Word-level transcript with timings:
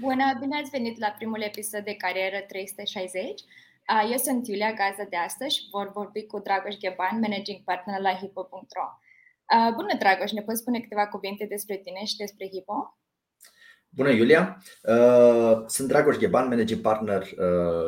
Bună, 0.00 0.36
bine 0.40 0.56
ați 0.56 0.70
venit 0.70 0.98
la 0.98 1.14
primul 1.18 1.42
episod 1.42 1.84
de 1.84 1.94
Carieră 1.94 2.44
360. 2.48 3.40
Eu 4.10 4.16
sunt 4.16 4.46
Iulia, 4.46 4.72
gază 4.72 5.06
de 5.10 5.16
astăzi 5.16 5.56
și 5.56 5.68
vor 5.70 5.90
vorbi 5.92 6.26
cu 6.26 6.38
Dragoș 6.38 6.76
Gheban, 6.76 7.18
managing 7.20 7.60
partner 7.64 8.00
la 8.00 8.14
Hippo.ro. 8.14 8.86
Bună, 9.74 9.94
Dragoș, 9.98 10.30
ne 10.30 10.42
poți 10.42 10.60
spune 10.60 10.80
câteva 10.80 11.06
cuvinte 11.06 11.44
despre 11.44 11.76
tine 11.76 12.04
și 12.04 12.16
despre 12.16 12.48
Hippo? 12.52 12.98
Bună, 13.88 14.10
Iulia! 14.10 14.62
Sunt 15.66 15.88
Dragoș 15.88 16.16
Gheban, 16.16 16.48
managing 16.48 16.80
partner 16.80 17.26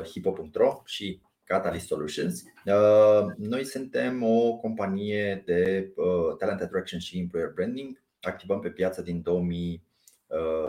Hippo.ro 0.04 0.82
și 0.84 1.20
Catalyst 1.45 1.86
Solutions. 1.86 2.42
Noi 3.36 3.64
suntem 3.64 4.22
o 4.22 4.56
companie 4.56 5.42
de 5.46 5.92
talent 6.38 6.61
attraction 6.61 7.00
și 7.00 7.18
employer 7.18 7.52
branding. 7.54 8.02
Activăm 8.20 8.61
pe 8.61 8.70
piață 8.70 9.02
din 9.02 9.22
2000 9.22 9.88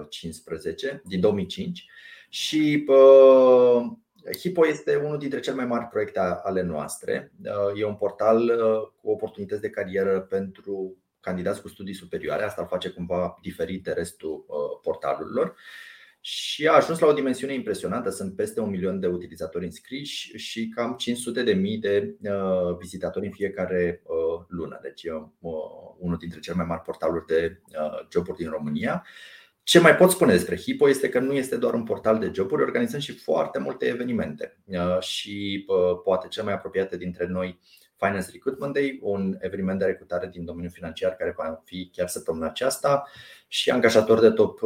15, 0.09 1.02
din 1.05 1.20
2005 1.20 1.86
și 2.30 2.86
Hipo 4.40 4.67
este 4.67 4.95
unul 4.95 5.17
dintre 5.17 5.40
cele 5.40 5.55
mai 5.55 5.66
mari 5.66 5.86
proiecte 5.86 6.20
ale 6.20 6.62
noastre. 6.62 7.31
E 7.76 7.86
un 7.86 7.95
portal 7.95 8.52
cu 9.02 9.09
oportunități 9.09 9.62
de 9.62 9.70
carieră 9.70 10.20
pentru 10.20 10.98
candidați 11.20 11.62
cu 11.62 11.67
studii 11.67 11.94
superioare. 11.94 12.44
Asta 12.44 12.62
îl 12.62 12.67
face 12.67 12.89
cumva 12.89 13.38
diferit 13.41 13.84
de 13.84 13.91
restul 13.91 14.45
portalurilor 14.81 15.55
și 16.23 16.67
a 16.67 16.73
ajuns 16.73 17.00
la 17.00 17.08
o 17.08 17.14
dimensiune 17.14 17.53
impresionantă. 17.53 18.09
Sunt 18.09 18.36
peste 18.36 18.59
un 18.59 18.70
milion 18.70 19.00
de 19.00 19.08
utilizatori 19.08 19.66
înscriși 19.66 20.38
și 20.38 20.70
cam 20.70 20.95
500 20.95 21.44
de 21.44 21.53
mii 21.53 21.78
de 21.78 22.16
vizitatori 22.80 23.25
în 23.25 23.31
fiecare 23.31 24.03
lună. 24.48 24.80
Deci 24.81 25.03
e 25.03 25.12
unul 25.98 26.17
dintre 26.20 26.39
cele 26.39 26.55
mai 26.55 26.66
mari 26.66 26.81
portaluri 26.81 27.25
de 27.25 27.62
joburi 28.12 28.38
din 28.38 28.50
România. 28.50 29.05
Ce 29.64 29.80
mai 29.80 29.96
pot 29.96 30.12
spune 30.12 30.32
despre 30.32 30.58
Hippo 30.58 30.90
este 30.90 31.10
că 31.10 31.20
nu 31.20 31.34
este 31.34 31.58
doar 31.58 31.74
un 31.74 31.84
portal 31.84 32.20
de 32.20 32.32
joburi, 32.34 32.62
organizăm 32.62 33.00
și 33.00 33.14
foarte 33.14 33.60
multe 33.60 33.86
evenimente. 33.86 34.58
Și 35.00 35.66
poate 36.03 36.28
cel 36.28 36.44
mai 36.44 36.53
apropiate 36.53 36.98
dintre 36.98 37.26
noi 37.28 37.59
Finance 37.95 38.30
Recruitment 38.31 38.73
Day, 38.73 39.00
un 39.02 39.38
eveniment 39.40 39.80
de 39.80 39.86
recrutare 39.86 40.28
din 40.28 40.45
domeniul 40.45 40.72
financiar 40.72 41.16
care 41.16 41.34
va 41.38 41.62
fi 41.66 41.90
chiar 41.94 42.08
săptămâna 42.08 42.48
aceasta 42.48 43.08
și 43.48 43.70
angajator 43.70 44.20
de 44.20 44.30
top 44.30 44.59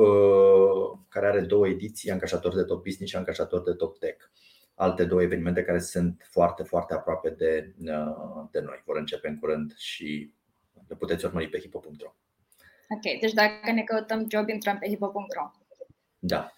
care 1.09 1.27
are 1.27 1.39
două 1.39 1.67
ediții, 1.67 2.11
angajator 2.11 2.55
de 2.55 2.63
top 2.63 2.83
business 2.83 3.11
și 3.11 3.17
angajator 3.17 3.63
de 3.63 3.73
top 3.73 3.97
tech. 3.97 4.25
Alte 4.75 5.05
două 5.05 5.21
evenimente 5.21 5.63
care 5.63 5.79
sunt 5.79 6.27
foarte, 6.31 6.63
foarte 6.63 6.93
aproape 6.93 7.29
de, 7.29 7.73
de 8.51 8.59
noi. 8.59 8.81
Vor 8.85 8.97
începe 8.97 9.27
în 9.27 9.39
curând 9.39 9.73
și 9.77 10.33
le 10.87 10.95
puteți 10.95 11.25
urmări 11.25 11.49
pe 11.49 11.59
hipo.ro. 11.59 12.15
Ok, 12.89 13.19
deci 13.21 13.33
dacă 13.33 13.71
ne 13.71 13.83
căutăm 13.83 14.25
job, 14.29 14.49
intrăm 14.49 14.77
pe 14.77 14.87
hipo.ro. 14.87 15.51
Da. 16.19 16.51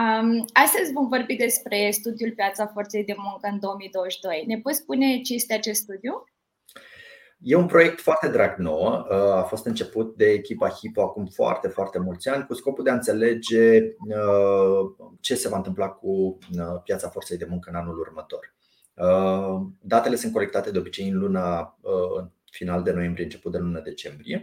Um, 0.00 0.44
astăzi 0.52 0.92
vom 0.92 1.08
vorbi 1.08 1.36
despre 1.36 1.90
studiul 1.90 2.32
Piața 2.32 2.66
Forței 2.66 3.04
de 3.04 3.14
Muncă 3.16 3.48
în 3.52 3.58
2022. 3.60 4.44
Ne 4.46 4.58
poți 4.58 4.78
spune 4.78 5.20
ce 5.20 5.34
este 5.34 5.54
acest 5.54 5.82
studiu? 5.82 6.24
E 7.38 7.54
un 7.54 7.66
proiect 7.66 8.00
foarte 8.00 8.28
drag 8.28 8.58
nouă. 8.58 9.06
A 9.34 9.42
fost 9.42 9.66
început 9.66 10.16
de 10.16 10.24
echipa 10.24 10.68
Hipo 10.68 11.02
acum 11.02 11.26
foarte, 11.26 11.68
foarte 11.68 11.98
mulți 11.98 12.28
ani 12.28 12.46
cu 12.46 12.54
scopul 12.54 12.84
de 12.84 12.90
a 12.90 12.94
înțelege 12.94 13.80
ce 15.20 15.34
se 15.34 15.48
va 15.48 15.56
întâmpla 15.56 15.88
cu 15.88 16.38
piața 16.84 17.08
forței 17.08 17.36
de 17.36 17.46
muncă 17.48 17.70
în 17.70 17.76
anul 17.76 17.98
următor. 17.98 18.54
Datele 19.80 20.16
sunt 20.16 20.32
colectate 20.32 20.70
de 20.70 20.78
obicei 20.78 21.08
în 21.08 21.18
luna 21.18 21.78
final 22.50 22.82
de 22.82 22.92
noiembrie, 22.92 23.24
început 23.24 23.52
de 23.52 23.58
luna 23.58 23.80
decembrie 23.80 24.42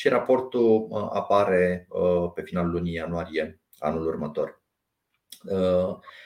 și 0.00 0.08
raportul 0.08 0.88
apare 1.12 1.88
pe 2.34 2.42
finalul 2.42 2.70
lunii 2.70 2.92
ianuarie 2.92 3.60
anul 3.78 4.06
următor. 4.06 4.62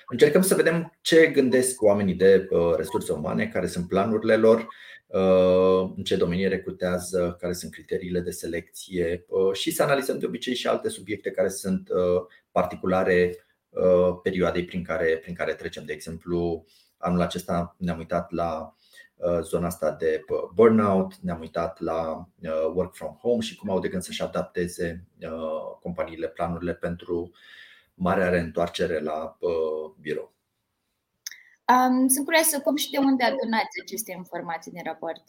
Încercăm 0.09 0.43
să 0.43 0.55
vedem 0.55 0.99
ce 1.01 1.27
gândesc 1.27 1.83
oamenii 1.83 2.15
de 2.15 2.49
resurse 2.77 3.13
umane, 3.13 3.49
care 3.49 3.67
sunt 3.67 3.89
planurile 3.89 4.37
lor, 4.37 4.69
în 5.97 6.03
ce 6.05 6.17
domenii 6.17 6.49
recrutează, 6.49 7.37
care 7.41 7.53
sunt 7.53 7.73
criteriile 7.73 8.21
de 8.21 8.31
selecție 8.31 9.27
și 9.53 9.71
să 9.71 9.83
analizăm 9.83 10.19
de 10.19 10.27
obicei 10.27 10.55
și 10.55 10.67
alte 10.67 10.89
subiecte 10.89 11.31
care 11.31 11.49
sunt 11.49 11.89
particulare 12.51 13.47
perioadei 14.23 14.65
prin 14.65 14.85
care, 14.85 15.19
prin 15.23 15.35
care 15.35 15.55
trecem. 15.55 15.85
De 15.85 15.93
exemplu, 15.93 16.65
anul 16.97 17.21
acesta 17.21 17.77
ne-am 17.79 17.99
uitat 17.99 18.31
la 18.31 18.75
Uh, 18.79 18.84
zona 19.41 19.67
asta 19.67 19.91
de 19.91 20.25
uh, 20.29 20.39
burnout, 20.55 21.17
ne-am 21.17 21.41
uitat 21.41 21.81
la 21.81 22.29
uh, 22.43 22.73
work 22.75 22.95
from 22.95 23.19
home 23.21 23.41
și 23.41 23.57
cum 23.57 23.71
au 23.71 23.81
de 23.81 23.89
gând 23.89 24.03
să-și 24.03 24.23
adapteze 24.23 25.07
companiile 25.81 26.29
planurile 26.29 26.75
pentru 26.75 27.31
marea 27.95 28.29
reîntoarcere 28.29 29.01
la 29.01 29.39
birou. 30.01 30.33
Um, 31.73 32.09
sunt 32.09 32.25
curioasă 32.25 32.61
cum 32.61 32.77
și 32.77 32.91
de 32.91 32.99
unde 32.99 33.25
adunați 33.25 33.81
aceste 33.83 34.13
informații 34.17 34.73
din 34.73 34.83
raport. 34.85 35.23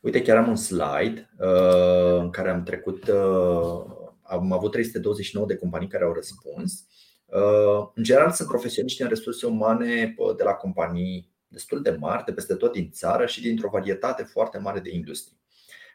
Uite, 0.00 0.22
chiar 0.22 0.36
am 0.36 0.48
un 0.48 0.56
slide 0.56 1.30
uh, 1.38 2.18
în 2.18 2.30
care 2.30 2.50
am 2.50 2.62
trecut, 2.62 3.08
uh, 3.08 3.84
am 4.22 4.52
avut 4.52 4.70
329 4.70 5.46
de 5.46 5.56
companii 5.56 5.88
care 5.88 6.04
au 6.04 6.12
răspuns. 6.12 6.86
Uh, 7.26 7.88
în 7.94 8.02
general 8.02 8.30
sunt 8.30 8.48
profesioniști 8.48 9.02
în 9.02 9.08
resurse 9.08 9.46
umane 9.46 10.14
de 10.36 10.42
la 10.42 10.52
companii 10.52 11.34
destul 11.56 11.82
de 11.82 11.90
mari 11.90 12.24
de 12.24 12.32
peste 12.32 12.54
tot 12.54 12.72
din 12.72 12.90
țară 12.90 13.26
și 13.26 13.42
dintr-o 13.42 13.68
varietate 13.68 14.22
foarte 14.22 14.58
mare 14.58 14.80
de 14.80 14.90
industrii. 14.90 15.38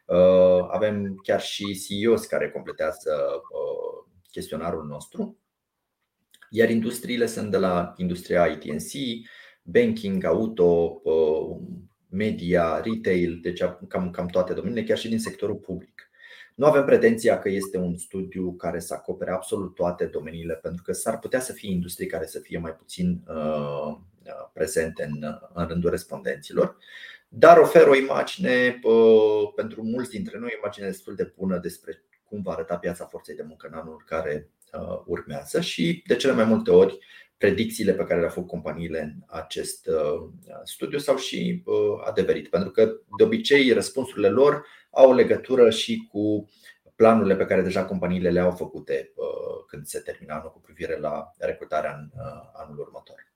Uh, 0.06 0.68
avem 0.70 1.20
chiar 1.24 1.42
și 1.42 1.80
CEOs 1.80 2.26
care 2.26 2.50
completează 2.50 3.12
uh, 3.36 4.12
chestionarul 4.32 4.86
nostru, 4.86 5.38
iar 6.50 6.70
industriile 6.70 7.26
sunt 7.26 7.52
de 7.52 7.58
la 7.58 7.94
industria 7.98 8.46
ITNC, 8.46 8.92
banking, 9.64 10.24
auto, 10.24 11.02
uh, 11.04 11.58
media, 12.10 12.80
retail, 12.80 13.40
deci 13.42 13.64
cam, 13.88 14.10
cam 14.12 14.28
toate 14.28 14.54
domeniile, 14.54 14.84
chiar 14.84 14.98
și 14.98 15.10
din 15.10 15.20
sectorul 15.20 15.56
public. 15.56 16.10
Nu 16.56 16.66
avem 16.66 16.86
pretenția 16.86 17.40
că 17.40 17.50
este 17.50 17.78
un 17.78 17.96
studiu 17.98 18.54
care 18.54 18.80
să 18.80 18.94
acopere 18.94 19.32
absolut 19.32 19.76
toate 19.76 20.06
domeniile, 20.06 20.54
pentru 20.54 20.84
că 20.84 20.92
s-ar 20.92 21.20
putea 21.20 21.40
să 21.40 21.54
fie 21.54 21.72
industrii 21.72 22.08
care 22.08 22.26
să 22.26 22.40
fie 22.40 22.58
mai 22.58 22.76
puțin 22.76 23.24
uh, 23.28 23.98
prezente 24.54 25.04
în, 25.04 25.40
în 25.54 25.68
rândul 25.68 25.90
respondenților, 25.90 26.78
dar 27.34 27.58
oferă 27.58 27.90
o 27.90 27.96
imagine 27.96 28.80
uh, 28.84 29.54
pentru 29.56 29.84
mulți 29.84 30.10
dintre 30.10 30.38
noi, 30.38 30.50
o 30.54 30.58
imagine 30.58 30.88
destul 30.88 31.16
de 31.16 31.34
bună 31.38 31.58
despre 31.58 32.04
cum 32.24 32.42
va 32.42 32.52
arăta 32.52 32.78
piața 32.78 33.06
forței 33.06 33.36
de 33.36 33.44
muncă 33.48 33.68
în 33.72 33.78
anul 33.78 34.04
care 34.06 34.50
uh, 34.74 35.02
urmează 35.06 35.62
și 35.62 36.04
de 36.08 36.16
cele 36.16 36.34
mai 36.34 36.44
multe 36.44 36.72
ori 36.72 36.98
predicțiile 37.38 37.94
pe 37.94 38.04
care 38.04 38.20
le-au 38.20 38.32
făcut 38.32 38.50
companiile 38.50 39.02
în 39.02 39.12
acest 39.28 39.88
uh, 39.88 40.30
studiu 40.64 40.98
s-au 40.98 41.18
și 41.18 41.64
adeverit, 42.06 42.50
pentru 42.50 42.72
că 42.72 42.86
de 43.18 43.24
obicei 43.24 43.72
răspunsurile 43.72 44.30
lor 44.30 44.66
au 44.90 45.14
legătură 45.14 45.70
și 45.70 46.08
cu 46.12 46.50
planurile 46.96 47.36
pe 47.36 47.46
care 47.46 47.62
deja 47.62 47.86
companiile 47.86 48.30
le-au 48.30 48.52
făcute 48.52 49.14
când 49.68 49.86
se 49.86 50.00
termină 50.00 50.34
anul 50.34 50.52
cu 50.52 50.60
privire 50.60 51.00
la 51.00 51.32
recrutarea 51.38 51.96
în 51.96 52.10
anul 52.54 52.80
următor. 52.80 53.31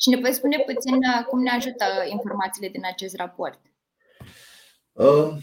Și 0.00 0.08
ne 0.08 0.18
poți 0.18 0.36
spune 0.36 0.58
puțin 0.66 0.94
uh, 0.94 1.24
cum 1.28 1.42
ne 1.42 1.50
ajută 1.50 1.84
informațiile 2.08 2.68
din 2.68 2.84
acest 2.84 3.16
raport? 3.16 3.60
Uh, 4.92 5.36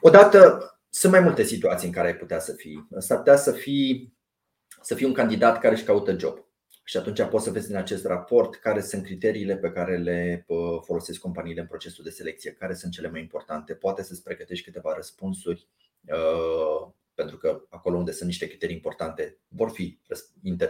odată, 0.00 0.70
sunt 0.90 1.12
mai 1.12 1.20
multe 1.20 1.42
situații 1.42 1.86
în 1.86 1.92
care 1.92 2.06
ai 2.06 2.16
putea 2.16 2.38
să 2.38 2.52
fii. 2.52 2.88
S-ar 2.98 3.18
putea 3.18 3.36
să 3.36 3.52
fii, 3.52 4.16
să 4.82 4.94
fii 4.94 5.06
un 5.06 5.12
candidat 5.12 5.60
care 5.60 5.74
își 5.74 5.84
caută 5.84 6.18
job. 6.18 6.44
Și 6.84 6.96
atunci 6.96 7.22
poți 7.22 7.44
să 7.44 7.50
vezi 7.50 7.66
din 7.66 7.76
acest 7.76 8.04
raport 8.04 8.54
care 8.54 8.80
sunt 8.80 9.04
criteriile 9.04 9.56
pe 9.56 9.70
care 9.70 9.96
le 9.96 10.44
uh, 10.46 10.80
folosesc 10.84 11.20
companiile 11.20 11.60
în 11.60 11.66
procesul 11.66 12.04
de 12.04 12.10
selecție, 12.10 12.52
care 12.52 12.74
sunt 12.74 12.92
cele 12.92 13.08
mai 13.08 13.20
importante. 13.20 13.74
Poate 13.74 14.02
să-ți 14.02 14.22
pregătești 14.22 14.64
câteva 14.64 14.94
răspunsuri, 14.94 15.68
pentru 17.14 17.36
că 17.36 17.64
acolo 17.68 17.96
unde 17.96 18.12
sunt 18.12 18.28
niște 18.28 18.46
criterii 18.46 18.74
importante 18.74 19.38
vor 19.48 19.70
fi 19.70 19.98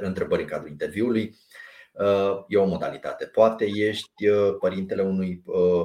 întrebări 0.01 0.43
în 0.43 0.48
cadrul 0.48 0.71
interviului. 0.71 1.37
E 2.48 2.56
o 2.56 2.65
modalitate. 2.65 3.24
Poate 3.27 3.65
ești 3.65 4.28
uh, 4.28 4.56
părintele 4.59 5.03
unui 5.03 5.42
uh, 5.44 5.84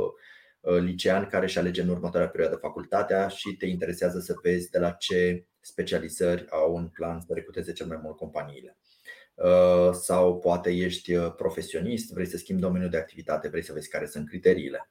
uh, 0.59 0.79
licean 0.79 1.27
care 1.27 1.45
își 1.45 1.57
alege 1.57 1.81
în 1.81 1.89
următoarea 1.89 2.29
perioadă 2.29 2.55
facultatea 2.55 3.27
și 3.27 3.55
te 3.55 3.65
interesează 3.65 4.19
să 4.19 4.33
vezi 4.43 4.69
de 4.69 4.79
la 4.79 4.91
ce 4.91 5.45
specializări 5.59 6.45
au 6.49 6.75
un 6.75 6.87
plan 6.87 7.19
să 7.19 7.33
recruteze 7.33 7.73
cel 7.73 7.87
mai 7.87 7.99
mult 8.01 8.17
companiile. 8.17 8.77
Sau 9.91 10.39
poate 10.39 10.69
ești 10.69 11.17
profesionist, 11.17 12.13
vrei 12.13 12.25
să 12.25 12.37
schimbi 12.37 12.61
domeniul 12.61 12.89
de 12.89 12.97
activitate, 12.97 13.47
vrei 13.47 13.63
să 13.63 13.73
vezi 13.73 13.89
care 13.89 14.05
sunt 14.05 14.27
criteriile. 14.27 14.89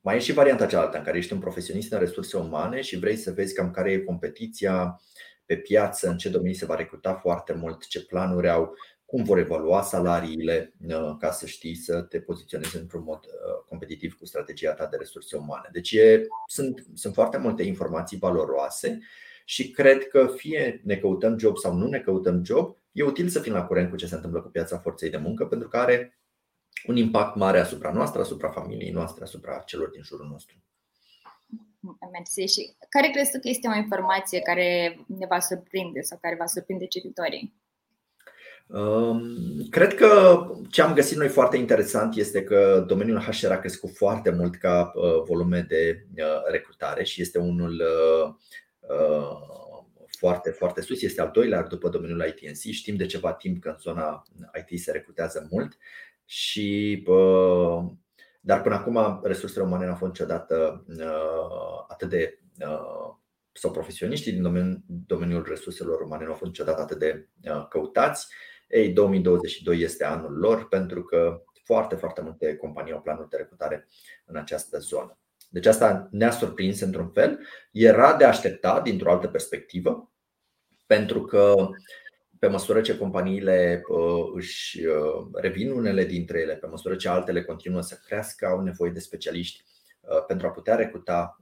Mai 0.00 0.16
e 0.16 0.18
și 0.18 0.32
varianta 0.32 0.66
cealaltă 0.66 0.96
în 0.96 1.04
care 1.04 1.18
ești 1.18 1.32
un 1.32 1.38
profesionist 1.38 1.92
în 1.92 1.98
resurse 1.98 2.36
umane 2.36 2.80
și 2.80 2.98
vrei 2.98 3.16
să 3.16 3.30
vezi 3.30 3.54
cam 3.54 3.70
care 3.70 3.92
e 3.92 3.98
competiția 3.98 5.00
pe 5.48 5.56
piață, 5.56 6.08
în 6.08 6.16
ce 6.16 6.28
domenii 6.28 6.56
se 6.56 6.66
va 6.66 6.74
recruta 6.74 7.14
foarte 7.14 7.52
mult, 7.52 7.86
ce 7.86 8.04
planuri 8.04 8.48
au, 8.48 8.74
cum 9.10 9.24
vor 9.24 9.38
evalua 9.38 9.82
salariile 9.82 10.72
uh, 10.88 11.16
ca 11.18 11.30
să 11.30 11.46
știi 11.46 11.74
să 11.74 12.02
te 12.02 12.20
poziționezi 12.20 12.76
într-un 12.76 13.02
mod 13.02 13.24
uh, 13.24 13.64
competitiv 13.68 14.14
cu 14.18 14.26
strategia 14.26 14.72
ta 14.72 14.86
de 14.86 14.96
resurse 14.96 15.36
umane. 15.36 15.68
Deci 15.72 15.92
e, 15.92 16.26
sunt, 16.46 16.86
sunt 16.94 17.14
foarte 17.14 17.38
multe 17.38 17.62
informații 17.62 18.18
valoroase 18.18 18.98
și 19.44 19.70
cred 19.70 20.08
că 20.08 20.26
fie 20.36 20.80
ne 20.84 20.96
căutăm 20.96 21.38
job 21.38 21.56
sau 21.56 21.74
nu 21.74 21.86
ne 21.86 22.00
căutăm 22.00 22.44
job, 22.44 22.76
e 22.92 23.02
util 23.02 23.28
să 23.28 23.40
fim 23.40 23.52
la 23.52 23.64
curent 23.64 23.90
cu 23.90 23.96
ce 23.96 24.06
se 24.06 24.14
întâmplă 24.14 24.42
cu 24.42 24.48
piața 24.48 24.78
forței 24.78 25.10
de 25.10 25.16
muncă 25.16 25.46
pentru 25.46 25.68
că 25.68 25.76
are 25.76 26.18
un 26.86 26.96
impact 26.96 27.36
mare 27.36 27.58
asupra 27.58 27.92
noastră, 27.92 28.20
asupra 28.20 28.50
familiei 28.50 28.90
noastre, 28.90 29.24
asupra 29.24 29.58
celor 29.58 29.88
din 29.88 30.02
jurul 30.02 30.26
nostru. 30.26 30.56
Mersi. 32.12 32.54
Și 32.54 32.76
care 32.88 33.08
crezi 33.08 33.30
tu 33.30 33.38
că 33.40 33.48
este 33.48 33.68
o 33.68 33.76
informație 33.76 34.40
care 34.40 34.98
ne 35.06 35.26
va 35.26 35.40
surprinde 35.40 36.00
sau 36.00 36.18
care 36.20 36.36
va 36.38 36.46
surprinde 36.46 36.86
cititorii? 36.86 37.66
Cred 39.70 39.94
că 39.94 40.40
ce 40.70 40.82
am 40.82 40.94
găsit 40.94 41.16
noi 41.16 41.28
foarte 41.28 41.56
interesant 41.56 42.16
este 42.16 42.44
că 42.44 42.84
domeniul 42.86 43.20
HR 43.20 43.50
a 43.50 43.58
crescut 43.58 43.96
foarte 43.96 44.30
mult 44.30 44.56
ca 44.56 44.92
uh, 44.94 45.22
volume 45.26 45.64
de 45.68 46.06
uh, 46.16 46.24
recrutare 46.50 47.04
și 47.04 47.20
este 47.20 47.38
unul 47.38 47.82
uh, 48.20 48.34
foarte, 50.18 50.50
foarte 50.50 50.80
sus. 50.80 51.02
Este 51.02 51.20
al 51.20 51.30
doilea 51.32 51.62
după 51.62 51.88
domeniul 51.88 52.26
ITNC. 52.26 52.72
Știm 52.72 52.96
de 52.96 53.06
ceva 53.06 53.32
timp 53.32 53.62
că 53.62 53.68
în 53.68 53.78
zona 53.78 54.22
IT 54.66 54.80
se 54.80 54.92
recrutează 54.92 55.48
mult 55.50 55.76
și 56.24 57.02
dar 58.40 58.62
până 58.62 58.74
acum 58.74 59.20
resursele 59.22 59.64
umane 59.64 59.84
nu 59.84 59.90
au 59.90 59.96
fost 59.96 60.10
niciodată 60.10 60.84
atât 61.88 62.08
de 62.08 62.38
sau 63.52 63.70
profesioniștii 63.70 64.32
din 64.32 64.42
domeniul, 64.42 64.82
domeniul 64.86 65.46
resurselor 65.48 66.00
umane 66.00 66.24
nu 66.24 66.30
au 66.30 66.36
fost 66.36 66.50
niciodată 66.50 66.80
atât 66.80 66.98
de 66.98 67.28
căutați 67.68 68.26
ei, 68.68 68.88
2022 68.88 69.80
este 69.80 70.04
anul 70.04 70.38
lor 70.38 70.68
pentru 70.68 71.02
că 71.02 71.42
foarte, 71.64 71.94
foarte 71.94 72.20
multe 72.20 72.56
companii 72.56 72.92
au 72.92 73.00
planuri 73.00 73.28
de 73.28 73.36
recrutare 73.36 73.88
în 74.24 74.36
această 74.36 74.78
zonă. 74.78 75.18
Deci 75.50 75.66
asta 75.66 76.08
ne-a 76.10 76.30
surprins 76.30 76.80
într-un 76.80 77.08
fel. 77.08 77.46
Era 77.72 78.16
de 78.16 78.24
aștepta 78.24 78.80
dintr-o 78.80 79.10
altă 79.10 79.28
perspectivă, 79.28 80.12
pentru 80.86 81.24
că 81.24 81.68
pe 82.38 82.46
măsură 82.46 82.80
ce 82.80 82.98
companiile 82.98 83.82
uh, 83.88 84.30
își 84.34 84.86
uh, 84.86 85.28
revin 85.32 85.70
unele 85.70 86.04
dintre 86.04 86.40
ele, 86.40 86.54
pe 86.56 86.66
măsură 86.66 86.96
ce 86.96 87.08
altele 87.08 87.44
continuă 87.44 87.80
să 87.80 88.00
crească, 88.06 88.46
au 88.46 88.60
nevoie 88.60 88.90
de 88.90 88.98
specialiști 88.98 89.64
uh, 90.00 90.24
pentru 90.26 90.46
a 90.46 90.50
putea 90.50 90.74
recruta 90.74 91.40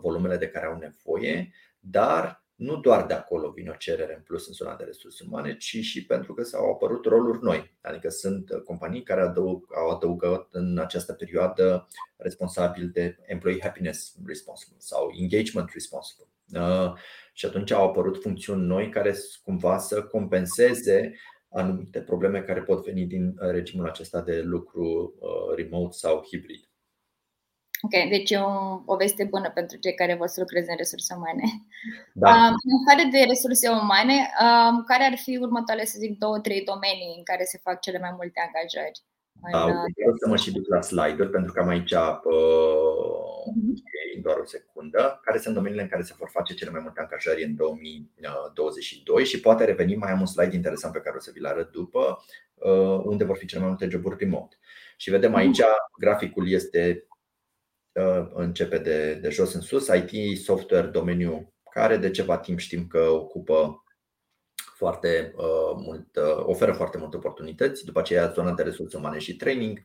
volumele 0.00 0.36
de 0.36 0.48
care 0.48 0.66
au 0.66 0.78
nevoie, 0.78 1.52
dar 1.78 2.39
nu 2.60 2.76
doar 2.76 3.06
de 3.06 3.14
acolo 3.14 3.50
vine 3.50 3.70
o 3.70 3.74
cerere 3.74 4.14
în 4.14 4.22
plus 4.22 4.46
în 4.46 4.52
zona 4.52 4.76
de 4.76 4.84
resurse 4.84 5.24
umane, 5.26 5.56
ci 5.56 5.76
și 5.76 6.06
pentru 6.06 6.34
că 6.34 6.42
s-au 6.42 6.70
apărut 6.70 7.04
roluri 7.04 7.42
noi. 7.42 7.76
Adică 7.80 8.08
sunt 8.08 8.50
companii 8.64 9.02
care 9.02 9.32
au 9.74 9.90
adăugat 9.90 10.48
în 10.50 10.78
această 10.78 11.12
perioadă 11.12 11.88
responsabil 12.16 12.90
de 12.92 13.16
employee 13.26 13.60
happiness 13.62 14.14
responsible 14.26 14.76
sau 14.78 15.10
engagement 15.20 15.70
responsible. 15.72 16.26
Uh, 16.54 16.92
și 17.32 17.46
atunci 17.46 17.70
au 17.70 17.88
apărut 17.88 18.22
funcțiuni 18.22 18.66
noi 18.66 18.88
care 18.88 19.14
cumva 19.44 19.78
să 19.78 20.02
compenseze 20.02 21.14
anumite 21.48 22.00
probleme 22.00 22.42
care 22.42 22.62
pot 22.62 22.84
veni 22.84 23.06
din 23.06 23.34
regimul 23.38 23.86
acesta 23.86 24.20
de 24.20 24.40
lucru 24.40 25.14
uh, 25.18 25.56
remote 25.56 25.96
sau 25.96 26.24
hibrid. 26.30 26.69
Ok, 27.82 28.08
deci 28.08 28.30
e 28.30 28.36
o, 28.36 28.82
o 28.84 28.96
veste 28.96 29.24
bună 29.24 29.50
pentru 29.54 29.76
cei 29.76 29.94
care 29.94 30.14
vor 30.14 30.26
să 30.26 30.40
lucreze 30.40 30.70
în 30.70 30.76
resurse 30.76 31.14
umane. 31.14 31.46
Da. 32.12 32.28
Um, 32.30 32.54
în 32.66 32.72
afară 32.80 33.02
de 33.10 33.20
resurse 33.32 33.68
umane, 33.68 34.16
um, 34.44 34.84
care 34.90 35.04
ar 35.04 35.16
fi 35.24 35.36
următoarele, 35.36 35.86
să 35.86 35.96
zic, 35.98 36.18
două, 36.18 36.38
trei 36.38 36.62
domenii 36.72 37.14
în 37.16 37.24
care 37.30 37.44
se 37.44 37.58
fac 37.62 37.80
cele 37.80 37.98
mai 37.98 38.12
multe 38.18 38.40
angajări? 38.46 39.02
Da, 39.52 39.64
în, 39.64 39.70
uh, 39.70 40.14
să 40.22 40.28
mă 40.28 40.36
și 40.36 40.52
duc 40.52 40.68
la 40.68 40.80
slide-uri, 40.80 41.30
pentru 41.30 41.52
că 41.52 41.60
am 41.60 41.68
aici 41.68 41.92
uh, 41.92 42.18
uh-huh. 43.48 44.22
doar 44.22 44.36
o 44.36 44.44
secundă, 44.44 45.20
care 45.24 45.38
sunt 45.38 45.54
domeniile 45.54 45.82
în 45.82 45.88
care 45.88 46.02
se 46.02 46.14
vor 46.18 46.28
face 46.32 46.54
cele 46.54 46.70
mai 46.70 46.80
multe 46.82 47.00
angajări 47.00 47.44
în 47.44 47.56
2022 47.56 49.24
și 49.24 49.40
poate 49.40 49.64
reveni, 49.64 49.96
mai 49.96 50.10
am 50.10 50.20
un 50.20 50.26
slide 50.26 50.54
interesant 50.54 50.92
pe 50.92 51.00
care 51.00 51.16
o 51.16 51.20
să 51.20 51.30
vi-l 51.34 51.46
arăt 51.46 51.70
după, 51.70 52.24
uh, 52.54 53.00
unde 53.04 53.24
vor 53.24 53.36
fi 53.36 53.46
cele 53.46 53.60
mai 53.60 53.70
multe 53.70 53.88
joburi 53.88 54.16
remote. 54.18 54.56
Și 54.96 55.10
vedem 55.10 55.34
aici, 55.34 55.60
graficul 55.98 56.50
este 56.50 57.04
începe 58.34 58.78
de, 58.78 59.14
de 59.14 59.28
jos 59.28 59.54
în 59.54 59.60
sus. 59.60 59.88
IT, 59.88 60.38
software, 60.38 60.86
domeniu 60.86 61.54
care 61.70 61.96
de 61.96 62.10
ceva 62.10 62.38
timp 62.38 62.58
știm 62.58 62.86
că 62.86 63.00
ocupă 63.00 63.84
foarte 64.80 65.32
uh, 65.36 65.74
mult, 65.76 66.16
uh, 66.16 66.44
oferă 66.44 66.72
foarte 66.72 66.98
multe 66.98 67.16
oportunități. 67.16 67.84
După 67.84 67.98
aceea, 67.98 68.28
zona 68.28 68.52
de 68.52 68.62
resurse 68.62 68.96
umane 68.96 69.18
și 69.18 69.36
training, 69.36 69.84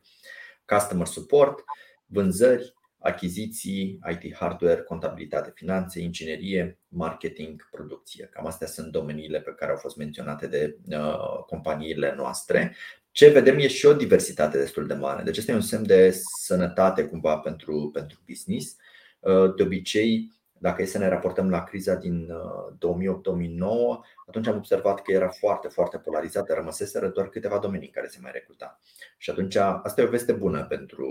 customer 0.66 1.06
support, 1.06 1.64
vânzări, 2.06 2.74
achiziții, 2.98 3.98
IT 4.10 4.34
hardware, 4.34 4.82
contabilitate, 4.82 5.52
finanțe, 5.54 6.00
inginerie, 6.00 6.78
marketing, 6.88 7.68
producție. 7.70 8.28
Cam 8.32 8.46
astea 8.46 8.66
sunt 8.66 8.92
domeniile 8.92 9.40
pe 9.40 9.54
care 9.56 9.70
au 9.70 9.76
fost 9.76 9.96
menționate 9.96 10.46
de 10.46 10.78
uh, 10.88 11.44
companiile 11.46 12.14
noastre. 12.16 12.76
Ce 13.16 13.28
vedem 13.28 13.58
e 13.58 13.68
și 13.68 13.86
o 13.86 13.92
diversitate 13.92 14.58
destul 14.58 14.86
de 14.86 14.94
mare. 14.94 15.22
Deci 15.22 15.36
este 15.36 15.52
un 15.52 15.60
semn 15.60 15.86
de 15.86 16.20
sănătate 16.42 17.04
cumva 17.04 17.38
pentru, 17.38 17.90
pentru 17.92 18.18
business. 18.26 18.76
Uh, 19.20 19.54
de 19.54 19.62
obicei, 19.62 20.32
dacă 20.52 20.82
e 20.82 20.86
să 20.86 20.98
ne 20.98 21.08
raportăm 21.08 21.50
la 21.50 21.64
criza 21.64 21.94
din 21.94 22.28
2008-2009, 22.28 22.78
uh, 22.78 23.98
atunci 24.26 24.46
am 24.46 24.56
observat 24.56 25.02
că 25.02 25.12
era 25.12 25.28
foarte, 25.28 25.68
foarte 25.68 25.98
polarizată, 25.98 26.54
rămăseseră 26.54 27.08
doar 27.08 27.28
câteva 27.28 27.58
domenii 27.58 27.86
în 27.86 27.92
care 27.92 28.06
se 28.06 28.18
mai 28.22 28.30
recruta. 28.32 28.80
Și 29.18 29.30
atunci 29.30 29.56
asta 29.56 30.00
e 30.00 30.04
o 30.04 30.10
veste 30.10 30.32
bună 30.32 30.64
pentru 30.64 31.08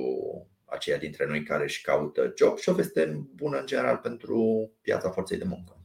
aceia 0.66 0.98
dintre 0.98 1.26
noi 1.26 1.44
care 1.44 1.64
își 1.64 1.82
caută 1.82 2.34
job 2.38 2.58
și 2.58 2.70
o 2.70 2.74
veste 2.74 3.28
bună 3.36 3.58
în 3.58 3.66
general 3.66 3.98
pentru 3.98 4.72
piața 4.82 5.10
forței 5.10 5.38
de 5.38 5.46
muncă. 5.48 5.85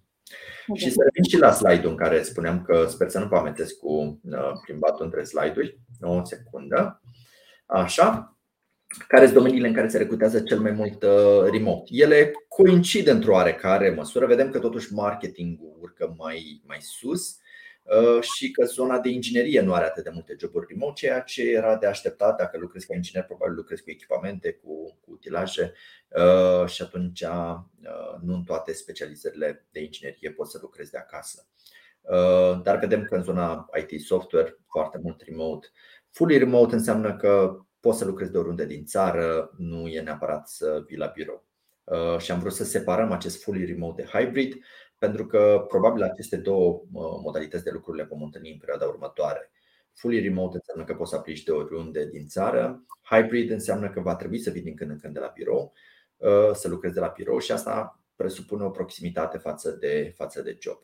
Okay. 0.67 0.82
Și 0.82 0.91
să 0.91 1.03
revin 1.03 1.23
și 1.31 1.38
la 1.38 1.53
slide-ul 1.53 1.91
în 1.91 1.97
care 1.97 2.23
spuneam 2.23 2.62
că 2.62 2.87
sper 2.88 3.09
să 3.09 3.19
nu 3.19 3.27
vă 3.27 3.37
amintesc 3.37 3.79
cu 3.79 4.21
uh, 4.23 4.53
plimbatul 4.65 5.05
între 5.05 5.25
slide-uri. 5.25 5.81
O 6.00 6.25
secundă. 6.25 7.03
Așa. 7.67 8.35
Care 9.09 9.25
sunt 9.25 9.37
domeniile 9.37 9.69
în 9.69 9.75
care 9.75 9.88
se 9.88 9.99
recrutează 9.99 10.41
cel 10.41 10.61
mai 10.61 10.71
mult 10.71 11.03
uh, 11.03 11.50
remote? 11.50 11.82
Ele 11.87 12.32
coincid 12.49 13.06
într-o 13.06 13.32
oarecare 13.32 13.91
măsură. 13.91 14.27
Vedem 14.27 14.50
că 14.50 14.59
totuși 14.59 14.93
marketingul 14.93 15.79
urcă 15.81 16.15
mai, 16.17 16.62
mai 16.67 16.79
sus 16.81 17.29
uh, 17.29 17.39
și 18.20 18.50
că 18.50 18.64
zona 18.64 18.98
de 18.98 19.08
inginerie 19.08 19.60
nu 19.60 19.72
are 19.72 19.84
atât 19.84 20.04
de 20.04 20.10
multe 20.12 20.37
joburi 20.38 20.66
remote, 20.69 21.00
ceea 21.00 21.20
ce 21.20 21.50
era 21.50 21.76
de 21.76 21.87
așteptat 21.87 22.37
dacă 22.37 22.58
lucrezi 22.58 22.87
ca 22.87 22.94
inginer, 22.94 23.25
probabil 23.25 23.54
lucrezi 23.54 23.82
cu 23.82 23.90
echipamente, 23.90 24.52
cu, 24.52 24.98
cu 25.00 25.10
utilaje 25.10 25.72
Uh, 26.16 26.69
și 26.69 26.82
atunci 26.82 27.20
uh, 27.20 27.56
nu 28.22 28.34
în 28.34 28.42
toate 28.42 28.72
specializările 28.72 29.66
de 29.70 29.82
inginerie 29.82 30.31
poți 30.31 30.50
să 30.50 30.58
lucrezi 30.60 30.90
de 30.90 30.98
acasă. 30.98 31.46
Uh, 32.00 32.60
dar 32.62 32.78
vedem 32.78 33.04
că 33.04 33.14
în 33.14 33.22
zona 33.22 33.69
IT 33.88 34.00
software 34.00 34.56
foarte 34.66 34.99
mult 35.02 35.23
remote. 35.26 35.66
Fully 36.11 36.38
remote 36.38 36.75
înseamnă 36.75 37.16
că 37.16 37.56
poți 37.80 37.99
să 37.99 38.04
lucrezi 38.04 38.32
de 38.32 38.38
oriunde 38.38 38.66
din 38.66 38.85
țară, 38.85 39.50
nu 39.56 39.87
e 39.87 40.00
neapărat 40.00 40.49
să 40.49 40.82
vii 40.87 40.97
la 40.97 41.06
birou. 41.06 41.49
Și 42.18 42.30
am 42.30 42.38
vrut 42.38 42.52
să 42.52 42.64
separăm 42.64 43.12
acest 43.12 43.42
fully 43.42 43.64
remote 43.64 44.02
de 44.02 44.09
hybrid 44.18 44.64
pentru 45.00 45.26
că 45.26 45.64
probabil 45.69 46.02
aceste 46.02 46.37
două 46.37 46.83
modalități 47.23 47.64
de 47.64 47.71
lucru 47.71 47.92
le 47.95 48.07
vom 48.11 48.23
întâlni 48.23 48.52
în 48.52 48.59
perioada 48.59 48.87
următoare. 48.87 49.50
Fully 49.95 50.21
remote 50.21 50.57
înseamnă 50.57 50.85
că 50.85 50.95
poți 50.99 51.11
să 51.11 51.16
aplici 51.16 51.42
de 51.42 51.50
oriunde 51.50 52.07
din 52.07 52.26
țară. 52.26 52.85
Hybrid 53.02 53.50
înseamnă 53.50 53.90
că 53.90 54.00
va 54.00 54.16
trebui 54.16 54.38
să 54.38 54.50
vii 54.50 54.62
din 54.62 54.75
când 54.75 54.90
în 54.90 54.99
când 54.99 55.14
de 55.14 55.21
la 55.21 55.33
birou 55.35 55.73
Uh, 56.21 56.50
să 56.52 56.69
lucrezi 56.69 56.95
de 56.95 57.00
la 57.00 57.12
birou 57.16 57.38
și 57.38 57.52
asta 57.52 58.00
presupune 58.16 58.64
o 58.64 58.71
proximitate 58.71 59.38
față 59.38 59.71
de, 59.71 60.12
față 60.16 60.42
de 60.42 60.57
job. 60.61 60.78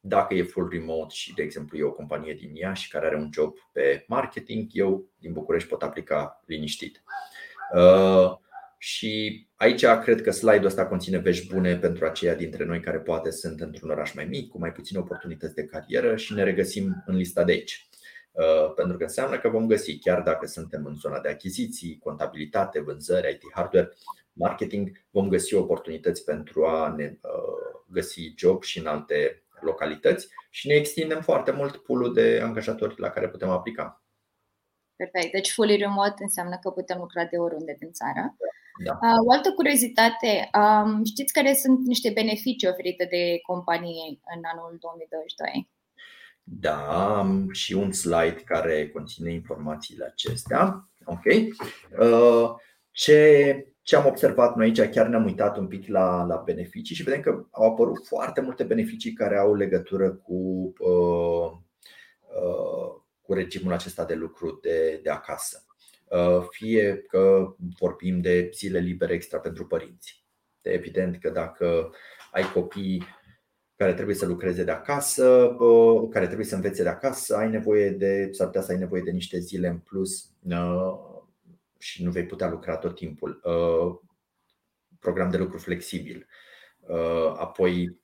Dacă 0.00 0.34
e 0.34 0.42
full 0.42 0.68
remote 0.70 1.14
și, 1.14 1.34
de 1.34 1.42
exemplu, 1.42 1.78
e 1.78 1.82
o 1.82 1.92
companie 1.92 2.34
din 2.34 2.54
Iași 2.54 2.88
care 2.88 3.06
are 3.06 3.16
un 3.16 3.30
job 3.32 3.56
pe 3.72 4.04
marketing, 4.08 4.70
eu 4.72 5.08
din 5.18 5.32
București 5.32 5.68
pot 5.68 5.82
aplica 5.82 6.42
liniștit. 6.46 7.02
Uh, 7.74 8.36
și 8.78 9.46
aici 9.54 9.86
cred 9.86 10.22
că 10.22 10.30
slide-ul 10.30 10.66
ăsta 10.66 10.86
conține 10.86 11.18
vești 11.18 11.54
bune 11.54 11.76
pentru 11.76 12.04
aceia 12.04 12.34
dintre 12.34 12.64
noi 12.64 12.80
care 12.80 12.98
poate 12.98 13.30
sunt 13.30 13.60
într-un 13.60 13.90
oraș 13.90 14.14
mai 14.14 14.24
mic, 14.24 14.50
cu 14.50 14.58
mai 14.58 14.72
puține 14.72 14.98
oportunități 14.98 15.54
de 15.54 15.64
carieră 15.64 16.16
și 16.16 16.34
ne 16.34 16.42
regăsim 16.42 17.02
în 17.06 17.16
lista 17.16 17.44
de 17.44 17.52
aici. 17.52 17.88
Uh, 18.30 18.72
pentru 18.74 18.96
că 18.96 19.02
înseamnă 19.02 19.38
că 19.38 19.48
vom 19.48 19.66
găsi, 19.66 19.98
chiar 19.98 20.22
dacă 20.22 20.46
suntem 20.46 20.84
în 20.84 20.94
zona 20.94 21.20
de 21.20 21.28
achiziții, 21.28 21.98
contabilitate, 21.98 22.80
vânzări, 22.80 23.32
IT 23.32 23.42
hardware, 23.54 23.92
marketing, 24.32 24.90
vom 25.10 25.28
găsi 25.28 25.54
oportunități 25.54 26.24
pentru 26.24 26.66
a 26.66 26.94
ne 26.96 27.04
uh, 27.04 27.82
găsi 27.88 28.34
job 28.36 28.62
și 28.62 28.78
în 28.78 28.86
alte 28.86 29.42
localități 29.60 30.28
și 30.50 30.66
ne 30.66 30.74
extindem 30.74 31.20
foarte 31.20 31.50
mult 31.50 31.76
poolul 31.76 32.14
de 32.14 32.40
angajatori 32.42 33.00
la 33.00 33.10
care 33.10 33.28
putem 33.28 33.48
aplica. 33.48 34.04
Perfect. 34.96 35.32
Deci 35.32 35.52
fully 35.52 35.76
remote 35.76 36.22
înseamnă 36.22 36.58
că 36.62 36.70
putem 36.70 36.98
lucra 36.98 37.24
de 37.24 37.36
oriunde 37.36 37.76
din 37.78 37.92
țară. 37.92 38.36
Da. 38.84 38.92
Uh, 38.92 39.26
o 39.26 39.32
altă 39.32 39.52
curiozitate, 39.52 40.50
um, 40.60 41.04
știți 41.04 41.32
care 41.32 41.54
sunt 41.54 41.86
niște 41.86 42.10
beneficii 42.14 42.68
oferite 42.68 43.06
de 43.10 43.38
companie 43.42 44.06
în 44.36 44.42
anul 44.52 44.76
2022? 44.80 45.68
Da, 46.42 47.16
am 47.18 47.50
și 47.52 47.72
un 47.72 47.92
slide 47.92 48.42
care 48.44 48.88
conține 48.88 49.32
informațiile 49.32 50.04
acestea. 50.04 50.88
Ok. 51.04 51.24
Uh, 52.00 52.54
ce 52.90 53.20
ce 53.86 53.96
am 53.96 54.06
observat 54.06 54.56
noi 54.56 54.66
aici, 54.66 54.90
chiar 54.90 55.06
ne-am 55.06 55.24
uitat 55.24 55.56
un 55.56 55.66
pic 55.66 55.88
la, 55.88 56.24
la 56.24 56.36
beneficii 56.36 56.94
și 56.94 57.02
vedem 57.02 57.20
că 57.20 57.46
au 57.50 57.70
apărut 57.70 58.06
foarte 58.06 58.40
multe 58.40 58.64
beneficii 58.64 59.12
care 59.12 59.38
au 59.38 59.54
legătură 59.54 60.10
cu, 60.10 60.72
uh, 60.78 61.50
uh, 62.20 63.02
cu 63.22 63.32
regimul 63.32 63.72
acesta 63.72 64.04
de 64.04 64.14
lucru 64.14 64.58
de, 64.62 65.00
de 65.02 65.10
acasă. 65.10 65.65
Uh, 66.08 66.46
fie 66.50 66.96
că 66.96 67.54
vorbim 67.78 68.20
de 68.20 68.50
zile 68.54 68.78
libere 68.78 69.14
extra 69.14 69.38
pentru 69.38 69.66
părinți. 69.66 70.24
De 70.60 70.70
evident 70.70 71.18
că 71.18 71.30
dacă 71.30 71.94
ai 72.32 72.52
copii 72.52 73.04
care 73.76 73.94
trebuie 73.94 74.16
să 74.16 74.26
lucreze 74.26 74.64
de 74.64 74.70
acasă, 74.70 75.56
care 76.10 76.26
trebuie 76.26 76.46
să 76.46 76.54
învețe 76.54 76.82
de 76.82 76.88
acasă, 76.88 77.36
ai 77.36 77.50
nevoie 77.50 77.90
de, 77.90 78.28
s-ar 78.32 78.46
putea 78.46 78.62
să 78.62 78.72
ai 78.72 78.78
nevoie 78.78 79.02
de 79.02 79.10
niște 79.10 79.38
zile 79.38 79.68
în 79.68 79.78
plus 79.78 80.30
uh, 80.50 80.98
și 81.78 82.04
nu 82.04 82.10
vei 82.10 82.26
putea 82.26 82.48
lucra 82.48 82.76
tot 82.76 82.94
timpul. 82.94 83.40
Uh, 83.44 83.98
program 85.00 85.30
de 85.30 85.36
lucru 85.36 85.58
flexibil. 85.58 86.26
Apoi, 87.36 88.00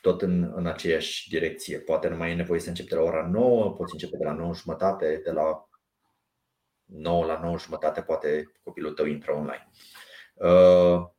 tot 0.00 0.22
în, 0.22 0.52
în 0.54 0.66
aceeași 0.66 1.28
direcție. 1.28 1.78
Poate 1.78 2.08
nu 2.08 2.16
mai 2.16 2.30
e 2.30 2.34
nevoie 2.34 2.60
să 2.60 2.68
începi 2.68 2.88
de 2.88 2.94
la 2.94 3.02
ora 3.02 3.28
9, 3.32 3.74
poți 3.74 3.92
începe 3.92 4.16
de 4.16 4.24
la 4.24 4.32
9 4.32 4.54
jumătate, 4.54 5.20
de 5.24 5.30
la 5.30 5.68
9 6.92 7.24
la 7.24 7.40
9 7.42 7.58
jumătate 7.58 8.00
poate 8.00 8.52
copilul 8.62 8.92
tău 8.92 9.06
intră 9.06 9.32
online. 9.32 9.70
Uh, 10.34 11.10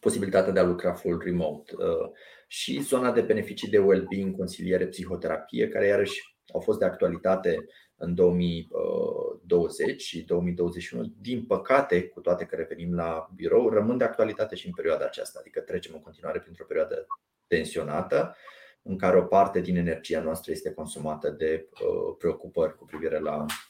posibilitatea 0.00 0.52
de 0.52 0.60
a 0.60 0.64
lucra 0.64 0.92
full 0.92 1.22
remote 1.24 1.72
uh, 1.76 2.10
și 2.46 2.80
zona 2.80 3.12
de 3.12 3.20
beneficii 3.20 3.68
de 3.68 3.78
well-being, 3.78 4.36
consiliere, 4.36 4.86
psihoterapie, 4.86 5.68
care 5.68 5.86
iarăși 5.86 6.36
au 6.52 6.60
fost 6.60 6.78
de 6.78 6.84
actualitate 6.84 7.66
în 7.96 8.14
2020 8.14 10.02
și 10.02 10.24
2021. 10.24 11.12
Din 11.20 11.44
păcate, 11.46 12.08
cu 12.08 12.20
toate 12.20 12.44
că 12.44 12.56
revenim 12.56 12.94
la 12.94 13.28
birou, 13.34 13.68
rămân 13.68 13.96
de 13.96 14.04
actualitate 14.04 14.54
și 14.54 14.66
în 14.66 14.72
perioada 14.72 15.04
aceasta, 15.04 15.38
adică 15.40 15.60
trecem 15.60 15.92
în 15.94 16.00
continuare 16.00 16.40
printr-o 16.40 16.64
perioadă 16.64 17.06
tensionată, 17.46 18.36
în 18.82 18.98
care 18.98 19.18
o 19.18 19.22
parte 19.22 19.60
din 19.60 19.76
energia 19.76 20.20
noastră 20.20 20.52
este 20.52 20.72
consumată 20.72 21.30
de 21.30 21.68
uh, 21.72 22.14
preocupări 22.18 22.76
cu 22.76 22.84
privire 22.84 23.18
la 23.18 23.44
Uh, 23.44 23.67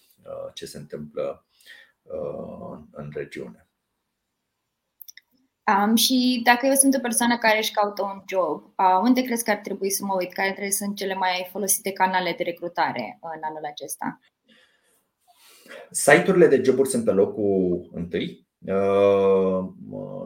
ce 0.55 0.67
se 0.67 0.79
întâmplă 0.79 1.47
uh, 2.03 2.79
în 2.91 3.11
regiune. 3.15 3.69
Um, 5.69 5.95
și 5.95 6.41
dacă 6.45 6.67
eu 6.67 6.75
sunt 6.75 6.95
o 6.95 7.01
persoană 7.01 7.39
care 7.39 7.59
își 7.59 7.73
caută 7.73 8.03
un 8.03 8.23
job, 8.27 8.63
uh, 8.63 9.01
unde 9.03 9.23
crezi 9.23 9.45
că 9.45 9.51
ar 9.51 9.57
trebui 9.57 9.91
să 9.91 10.05
mă 10.05 10.15
uit? 10.15 10.33
Care 10.33 10.51
trebuie 10.51 10.73
sunt 10.73 10.97
cele 10.97 11.15
mai 11.15 11.49
folosite 11.51 11.93
canale 11.93 12.35
de 12.37 12.43
recrutare 12.43 13.19
în 13.21 13.41
anul 13.43 13.65
acesta? 13.65 14.21
Site-urile 15.91 16.47
de 16.47 16.63
joburi 16.63 16.89
sunt 16.89 17.05
pe 17.05 17.11
locul 17.11 17.91
întâi 17.93 18.49
uh, 18.67 19.69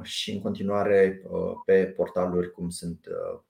și 0.02 0.32
în 0.32 0.40
continuare 0.40 1.22
uh, 1.24 1.52
pe 1.64 1.84
portaluri 1.84 2.50
cum 2.50 2.68
sunt 2.68 3.06
uh, 3.06 3.40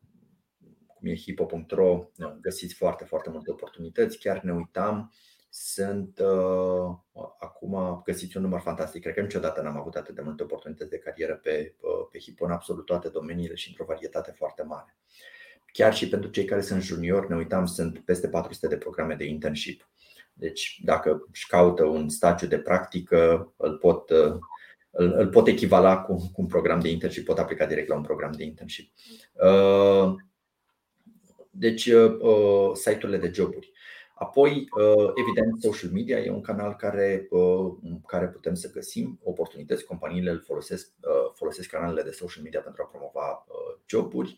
cum 0.87 1.09
e 1.09 1.15
hipo.ro 1.15 2.05
găsiți 2.41 2.75
foarte, 2.75 3.05
foarte 3.05 3.31
multe 3.31 3.51
oportunități. 3.51 4.19
Chiar 4.19 4.43
ne 4.43 4.53
uitam 4.53 5.13
sunt 5.55 6.19
uh, 6.19 6.97
acum 7.41 8.03
găsiți 8.05 8.37
un 8.37 8.43
număr 8.43 8.61
fantastic. 8.61 9.03
Cred 9.03 9.15
că 9.15 9.21
niciodată 9.21 9.61
n-am 9.61 9.77
avut 9.77 9.95
atât 9.95 10.15
de 10.15 10.21
multe 10.23 10.43
oportunități 10.43 10.91
de 10.91 10.99
carieră 10.99 11.35
pe, 11.35 11.75
uh, 11.81 12.09
pe 12.11 12.19
Hippo 12.19 12.45
în 12.45 12.51
absolut 12.51 12.85
toate 12.85 13.09
domeniile 13.09 13.55
și 13.55 13.69
într-o 13.69 13.85
varietate 13.85 14.35
foarte 14.37 14.63
mare. 14.63 14.97
Chiar 15.73 15.95
și 15.95 16.09
pentru 16.09 16.31
cei 16.31 16.45
care 16.45 16.61
sunt 16.61 16.83
juniori, 16.83 17.29
ne 17.29 17.37
uitam, 17.37 17.67
sunt 17.67 17.99
peste 17.99 18.29
400 18.29 18.69
de 18.69 18.77
programe 18.77 19.15
de 19.15 19.25
internship. 19.25 19.91
Deci, 20.33 20.81
dacă 20.85 21.27
își 21.33 21.47
caută 21.47 21.85
un 21.85 22.09
stagiu 22.09 22.47
de 22.47 22.59
practică, 22.59 23.53
îl 23.57 23.77
pot, 23.77 24.11
uh, 24.11 24.39
îl, 24.91 25.13
îl 25.13 25.29
pot 25.29 25.47
echivala 25.47 25.99
cu, 25.99 26.17
cu 26.17 26.41
un 26.41 26.47
program 26.47 26.81
de 26.81 26.89
internship, 26.89 27.25
pot 27.25 27.39
aplica 27.39 27.67
direct 27.67 27.89
la 27.89 27.97
un 27.97 28.03
program 28.03 28.33
de 28.33 28.45
internship. 28.45 28.93
Uh, 29.33 30.15
deci, 31.51 31.87
uh, 31.87 32.71
site-urile 32.75 33.19
de 33.19 33.31
joburi. 33.35 33.72
Apoi, 34.23 34.69
uh, 34.71 35.13
evident, 35.15 35.61
social 35.61 35.91
media 35.91 36.19
e 36.19 36.31
un 36.31 36.41
canal 36.41 36.77
care, 36.77 37.27
uh, 37.31 37.73
care 38.07 38.29
putem 38.29 38.55
să 38.55 38.71
găsim 38.71 39.21
oportunități. 39.23 39.85
Companiile 39.85 40.31
îl 40.31 40.43
folosesc, 40.47 40.93
uh, 41.01 41.33
folosesc 41.35 41.69
canalele 41.69 42.03
de 42.03 42.11
social 42.11 42.43
media 42.43 42.61
pentru 42.61 42.83
a 42.83 42.87
promova 42.87 43.47
joburi. 43.87 44.37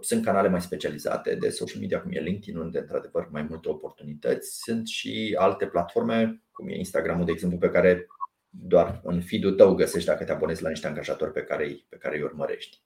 Sunt 0.00 0.24
canale 0.24 0.48
mai 0.48 0.60
specializate 0.60 1.34
de 1.34 1.48
social 1.48 1.80
media, 1.80 2.00
cum 2.00 2.10
e 2.12 2.20
LinkedIn, 2.20 2.60
unde, 2.60 2.78
într-adevăr, 2.78 3.28
mai 3.30 3.42
multe 3.42 3.68
oportunități. 3.68 4.60
Sunt 4.62 4.86
și 4.86 5.34
alte 5.38 5.66
platforme, 5.66 6.42
cum 6.52 6.68
e 6.68 6.76
Instagramul, 6.76 7.24
de 7.24 7.32
exemplu, 7.32 7.58
pe 7.58 7.70
care 7.70 8.06
doar 8.48 9.00
în 9.04 9.20
feed-ul 9.20 9.54
tău 9.54 9.74
găsești 9.74 10.08
dacă 10.08 10.24
te 10.24 10.32
abonezi 10.32 10.62
la 10.62 10.68
niște 10.68 10.86
angajatori 10.86 11.32
pe 11.32 11.42
care, 11.42 11.84
pe 11.88 11.96
care 11.96 12.16
îi 12.16 12.22
urmărești. 12.22 12.82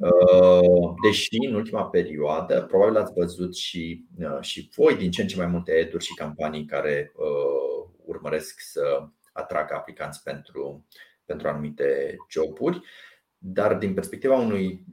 Uh, 0.00 0.94
deși 1.02 1.46
în 1.48 1.54
ultima 1.54 1.84
perioadă, 1.84 2.62
probabil 2.62 2.96
ați 2.96 3.12
văzut 3.12 3.56
și, 3.56 4.04
uh, 4.18 4.40
și 4.40 4.70
voi 4.74 4.96
din 4.96 5.10
ce 5.10 5.22
în 5.22 5.28
ce 5.28 5.36
mai 5.36 5.46
multe 5.46 5.72
eduri 5.72 6.04
și 6.04 6.14
campanii 6.14 6.64
care 6.64 7.12
uh, 7.16 7.90
urmăresc 8.04 8.60
să 8.60 9.08
atragă 9.32 9.74
aplicanți 9.74 10.22
pentru, 10.22 10.86
pentru 11.24 11.48
anumite 11.48 12.16
joburi. 12.30 12.80
Dar 13.40 13.74
din 13.74 13.94
perspectiva 13.94 14.36
unui 14.36 14.84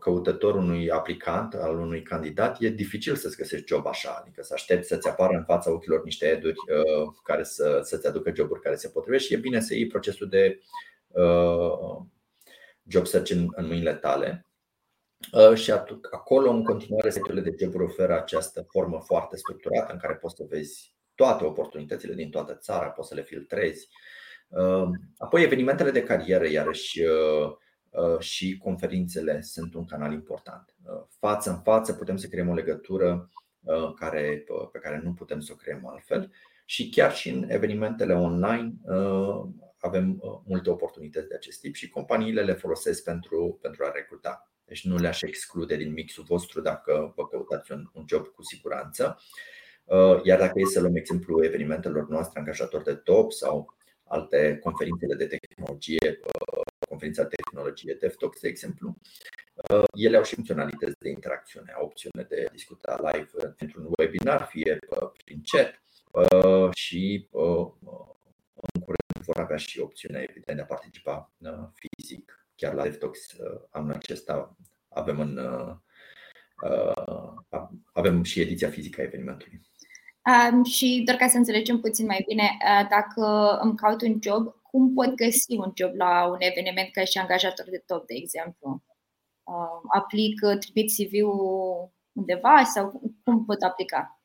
căutător, 0.00 0.54
unui 0.54 0.90
aplicant, 0.90 1.54
al 1.54 1.78
unui 1.78 2.02
candidat, 2.02 2.60
e 2.60 2.68
dificil 2.68 3.14
să-ți 3.14 3.36
găsești 3.36 3.66
job 3.66 3.86
așa. 3.86 4.18
Adică 4.20 4.42
să 4.42 4.52
aștepți 4.54 4.88
să-ți 4.88 5.08
apară 5.08 5.36
în 5.36 5.44
fața 5.44 5.72
ochilor 5.72 6.04
niște 6.04 6.26
eduri 6.26 6.54
care 7.22 7.42
să, 7.44 7.80
să-ți 7.82 8.06
aducă 8.06 8.32
joburi 8.34 8.60
care 8.60 8.74
se 8.74 8.88
potrivesc 8.88 9.24
și 9.24 9.34
e 9.34 9.36
bine 9.36 9.60
să 9.60 9.74
iei 9.74 9.86
procesul 9.86 10.28
de 10.28 10.60
job 12.88 13.06
search 13.06 13.30
în, 13.30 13.46
în 13.50 13.66
mâinile 13.66 13.94
tale. 13.94 14.48
Uh, 15.32 15.54
și 15.54 15.70
acolo, 16.10 16.50
în 16.50 16.64
continuare, 16.64 17.10
site-urile 17.10 17.50
de 17.50 17.56
joburi 17.64 17.84
oferă 17.84 18.16
această 18.16 18.66
formă 18.68 19.00
foarte 19.00 19.36
structurată 19.36 19.92
în 19.92 19.98
care 19.98 20.14
poți 20.14 20.34
să 20.36 20.44
vezi 20.48 20.94
toate 21.14 21.44
oportunitățile 21.44 22.14
din 22.14 22.30
toată 22.30 22.54
țara, 22.54 22.88
poți 22.88 23.08
să 23.08 23.14
le 23.14 23.22
filtrezi. 23.22 23.88
Uh, 24.48 24.88
apoi, 25.18 25.42
evenimentele 25.42 25.90
de 25.90 26.02
carieră, 26.02 26.48
iarăși, 26.48 27.02
uh, 27.02 28.18
și 28.18 28.58
conferințele 28.58 29.40
sunt 29.40 29.74
un 29.74 29.84
canal 29.84 30.12
important. 30.12 30.74
Față 31.18 31.50
în 31.50 31.60
față 31.62 31.92
putem 31.92 32.16
să 32.16 32.26
creăm 32.26 32.48
o 32.48 32.54
legătură 32.54 33.30
care, 33.98 34.44
pe 34.72 34.78
care 34.78 35.00
nu 35.04 35.12
putem 35.12 35.40
să 35.40 35.52
o 35.52 35.56
creăm 35.56 35.86
altfel 35.86 36.32
și 36.64 36.88
chiar 36.88 37.14
și 37.14 37.28
în 37.28 37.44
evenimentele 37.48 38.14
online 38.14 38.72
avem 39.80 40.18
uh, 40.20 40.40
multe 40.44 40.70
oportunități 40.70 41.28
de 41.28 41.34
acest 41.34 41.60
tip 41.60 41.74
și 41.74 41.88
companiile 41.88 42.42
le 42.42 42.52
folosesc 42.52 43.02
pentru, 43.02 43.58
pentru 43.62 43.84
a 43.84 43.90
recruta. 43.90 44.52
Deci 44.64 44.84
nu 44.84 44.96
le-aș 44.96 45.22
exclude 45.22 45.76
din 45.76 45.92
mixul 45.92 46.24
vostru 46.24 46.60
dacă 46.60 47.12
vă 47.16 47.26
căutați 47.26 47.72
un, 47.72 47.90
un 47.92 48.04
job 48.08 48.26
cu 48.26 48.42
siguranță. 48.42 49.20
Uh, 49.84 50.20
iar 50.22 50.38
dacă 50.38 50.52
e 50.56 50.64
să 50.64 50.80
luăm 50.80 50.96
exemplu 50.96 51.44
evenimentelor 51.44 52.08
noastre, 52.08 52.38
angajatori 52.38 52.84
de 52.84 52.94
top 52.94 53.32
sau 53.32 53.76
alte 54.04 54.58
conferințele 54.62 55.14
de 55.14 55.26
tehnologie, 55.26 56.18
uh, 56.22 56.62
conferința 56.88 57.22
de 57.22 57.34
tehnologie 57.44 57.96
DevTalks, 58.00 58.40
de 58.40 58.48
exemplu, 58.48 58.96
ele 59.92 60.16
au 60.16 60.22
și 60.22 60.34
funcționalități 60.34 60.98
de 60.98 61.08
interacțiune, 61.08 61.72
au 61.72 61.84
opțiune 61.84 62.26
de 62.28 62.48
discuta 62.52 63.10
live 63.12 63.54
într-un 63.58 63.88
webinar, 63.98 64.46
fie 64.46 64.78
prin 65.24 65.40
chat 65.44 65.82
și 66.72 67.28
în 67.30 67.74
curând 67.74 68.07
vor 69.28 69.44
avea 69.44 69.56
și 69.56 69.80
opțiunea 69.80 70.22
evident 70.22 70.56
de 70.56 70.62
a 70.62 70.74
participa 70.74 71.32
uh, 71.38 71.68
fizic. 71.74 72.48
Chiar 72.54 72.74
la 72.74 72.82
DevTalks 72.82 73.32
uh, 73.32 73.60
anul 73.70 73.92
acesta 73.92 74.56
avem, 74.88 75.20
în, 75.20 75.36
uh, 75.36 75.76
avem 77.92 78.22
și 78.22 78.40
ediția 78.40 78.70
fizică 78.70 79.00
a 79.00 79.04
evenimentului. 79.04 79.60
Um, 80.50 80.64
și 80.64 81.02
doar 81.04 81.16
ca 81.16 81.28
să 81.28 81.36
înțelegem 81.36 81.80
puțin 81.80 82.06
mai 82.06 82.24
bine, 82.28 82.56
dacă 82.88 83.22
îmi 83.62 83.76
caut 83.76 84.02
un 84.02 84.18
job, 84.22 84.54
cum 84.62 84.94
pot 84.94 85.14
găsi 85.14 85.56
un 85.56 85.72
job 85.74 85.94
la 85.94 86.26
un 86.26 86.36
eveniment 86.38 86.92
ca 86.92 87.04
și 87.04 87.18
angajator 87.18 87.66
de 87.70 87.82
top, 87.86 88.06
de 88.06 88.14
exemplu? 88.14 88.82
Aplic, 89.88 90.40
trimit 90.40 90.90
CV-ul 90.90 91.92
undeva 92.12 92.64
sau 92.64 93.00
cum 93.24 93.44
pot 93.44 93.62
aplica? 93.62 94.17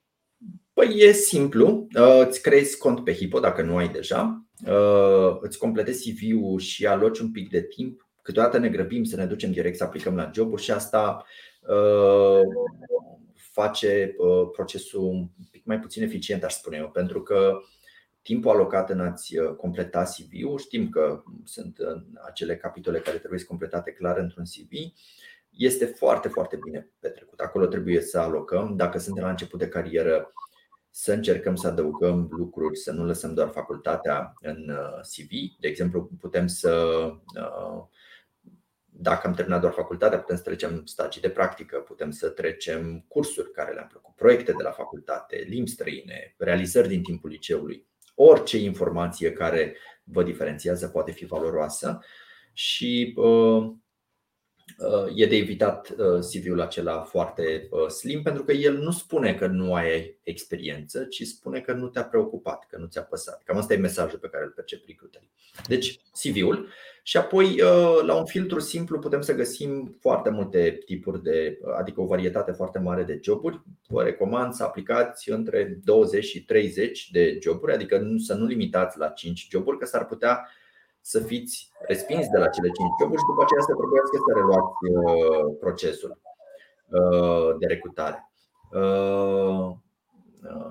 Păi 0.74 1.00
e 1.00 1.12
simplu, 1.12 1.88
uh, 1.96 2.25
îți 2.27 2.42
creezi 2.42 2.77
cont 2.77 3.03
pe 3.03 3.13
Hipo 3.13 3.39
dacă 3.39 3.62
nu 3.62 3.77
ai 3.77 3.89
deja, 3.89 4.46
uh, 4.68 5.38
îți 5.39 5.58
completezi 5.58 6.12
CV-ul 6.12 6.60
și 6.60 6.86
aloci 6.88 7.20
un 7.20 7.32
pic 7.32 7.50
de 7.50 7.62
timp. 7.62 8.08
Câteodată 8.22 8.58
ne 8.58 8.70
grăbim 8.70 9.03
să 9.03 9.15
ne 9.15 9.25
ducem 9.25 9.51
direct 9.51 9.77
să 9.77 9.84
aplicăm 9.84 10.15
la 10.15 10.32
joburi 10.34 10.62
și 10.62 10.72
asta 10.72 11.25
uh, 11.62 12.39
face 13.34 14.15
procesul 14.51 15.01
un 15.01 15.30
pic 15.51 15.65
mai 15.65 15.80
puțin 15.80 16.03
eficient, 16.03 16.44
aș 16.44 16.53
spune 16.53 16.77
eu, 16.77 16.89
pentru 16.89 17.24
că 17.24 17.60
timpul 18.22 18.51
alocat 18.51 18.89
în 18.89 19.00
a-ți 19.00 19.36
completa 19.58 20.03
CV-ul, 20.03 20.58
știm 20.58 20.89
că 20.89 21.24
sunt 21.44 21.77
acele 22.25 22.58
capitole 22.58 23.00
care 23.00 23.18
trebuie 23.18 23.44
completate 23.44 23.92
clar 23.92 24.18
într-un 24.18 24.44
CV, 24.44 24.72
este 25.50 25.86
foarte, 25.86 26.27
foarte 26.27 26.60
bine 26.63 26.89
petrecut. 27.00 27.39
Acolo 27.39 27.65
trebuie 27.65 28.01
să 28.01 28.20
alocăm. 28.20 28.75
Dacă 28.75 28.98
suntem 28.98 29.24
la 29.24 29.30
început 29.30 29.60
de 29.60 29.68
carieră, 29.68 30.34
să 30.96 31.14
încercăm 31.14 31.56
să 31.56 31.68
adăugăm 31.68 32.28
lucruri, 32.32 32.78
să 32.78 32.92
nu 32.92 33.06
lăsăm 33.06 33.34
doar 33.34 33.50
facultatea 33.50 34.34
în 34.42 34.72
CV. 35.02 35.30
De 35.60 35.68
exemplu, 35.68 36.10
putem 36.20 36.48
să 36.48 36.96
dacă 38.96 39.28
am 39.28 39.34
terminat 39.34 39.62
doar 39.62 39.74
facultatea, 39.74 40.20
putem 40.20 40.36
să 40.36 40.44
trecem 40.44 40.86
stagii 40.86 41.22
de 41.22 41.30
practică, 41.30 41.78
putem 41.78 42.12
să 42.12 42.30
trecem 42.30 43.06
cursuri 43.08 43.52
care 43.52 43.74
le-am 43.74 43.88
plăcut, 43.88 44.16
proiecte 44.16 44.52
de 44.52 44.64
la 44.64 44.72
facultate, 44.72 45.46
limbi 45.48 45.70
străine, 45.70 46.36
realizări 46.38 46.88
din 46.88 47.04
timpul 47.04 47.30
liceului. 47.30 47.88
Orice 48.16 48.58
informație 48.58 49.32
care 49.34 49.76
vă 50.04 50.24
diferențiază 50.24 50.88
poate 50.88 51.12
fi 51.12 51.26
valoroasă 51.26 52.00
și 52.54 53.14
uh, 53.16 53.26
uh, 53.26 53.74
e 55.15 55.25
de 55.25 55.36
evitat 55.36 55.89
uh, 55.89 56.20
CV-ul 56.20 56.62
acela 56.62 57.01
foarte 57.01 57.70
slim 57.88 58.22
pentru 58.22 58.44
că 58.44 58.51
el 58.51 58.77
nu 58.77 58.92
spune 58.92 59.34
că 59.34 59.48
nu 59.48 59.74
ai 59.74 60.20
experiență, 60.24 61.03
ci 61.03 61.24
spune 61.24 61.60
că 61.60 61.74
nu 61.74 61.88
te-a 61.88 62.03
preocupat, 62.03 62.68
că 62.70 62.77
nu 62.77 62.86
ți-a 62.86 63.01
păsat. 63.01 63.42
Cam 63.46 63.58
asta 63.58 63.74
e 63.74 63.77
mesajul 63.77 64.20
pe 64.20 64.30
care 64.30 64.44
îl 64.44 64.50
percep 64.50 64.84
recruiterii. 64.88 65.32
Deci, 65.68 66.00
CV-ul 66.22 66.68
și 67.06 67.18
apoi 67.18 67.60
la 68.06 68.15
un 68.15 68.25
filtru 68.25 68.60
simplu 68.60 69.00
putem 69.00 69.22
să 69.22 69.36
găsim 69.36 69.98
foarte 70.00 70.30
multe 70.30 70.82
tipuri 70.86 71.24
de, 71.24 71.60
adică 71.77 72.01
o 72.01 72.06
varietate 72.06 72.51
foarte 72.51 72.80
mare 72.80 73.03
de 73.03 73.20
joburi. 73.24 73.62
Vă 73.88 74.03
recomand 74.03 74.53
să 74.53 74.63
aplicați 74.63 75.30
între 75.30 75.80
20 75.84 76.25
și 76.25 76.44
30 76.44 77.10
de 77.12 77.39
joburi, 77.42 77.74
adică 77.74 77.98
nu, 77.98 78.18
să 78.18 78.34
nu 78.34 78.46
limitați 78.46 78.98
la 78.98 79.08
5 79.08 79.48
joburi, 79.50 79.77
că 79.77 79.86
s-ar 79.86 80.06
putea 80.06 80.48
să 81.05 81.19
fiți 81.19 81.72
respins 81.88 82.27
de 82.27 82.38
la 82.38 82.48
cele 82.48 82.69
5 82.69 82.89
joburi 83.00 83.19
și 83.22 83.29
după 83.31 83.41
aceea 83.43 83.62
să 83.67 83.74
trebuiască 83.79 84.17
să 84.25 84.31
reluați 84.39 84.74
uh, 84.91 85.57
procesul 85.60 86.22
uh, 86.88 87.57
de 87.60 87.65
recrutare. 87.65 88.31
Uh, 88.72 89.72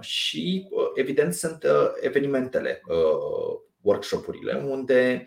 și 0.00 0.68
evident 0.94 1.34
sunt 1.34 1.64
evenimentele, 2.00 2.82
workshopurile, 3.80 4.54
unde 4.54 5.26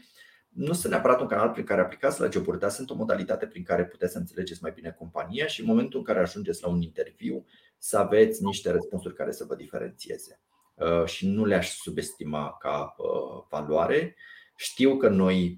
nu 0.49 0.73
sunt 0.73 0.91
neapărat 0.91 1.21
un 1.21 1.27
canal 1.27 1.49
prin 1.49 1.65
care 1.65 1.81
aplicați 1.81 2.21
la 2.21 2.29
joburi, 2.29 2.59
dar 2.59 2.69
sunt 2.69 2.89
o 2.89 2.95
modalitate 2.95 3.47
prin 3.47 3.63
care 3.63 3.85
puteți 3.85 4.11
să 4.11 4.17
înțelegeți 4.17 4.61
mai 4.61 4.71
bine 4.75 4.95
compania 4.97 5.47
și 5.47 5.61
în 5.61 5.67
momentul 5.67 5.99
în 5.99 6.05
care 6.05 6.19
ajungeți 6.19 6.63
la 6.63 6.69
un 6.69 6.81
interviu 6.81 7.45
să 7.77 7.97
aveți 7.97 8.43
niște 8.43 8.71
răspunsuri 8.71 9.15
care 9.15 9.31
să 9.31 9.45
vă 9.47 9.55
diferențieze. 9.55 10.39
Și 11.05 11.27
nu 11.27 11.45
le-aș 11.45 11.75
subestima 11.75 12.57
ca 12.59 12.95
valoare, 13.49 14.15
știu 14.55 14.97
că 14.97 15.09
noi 15.09 15.57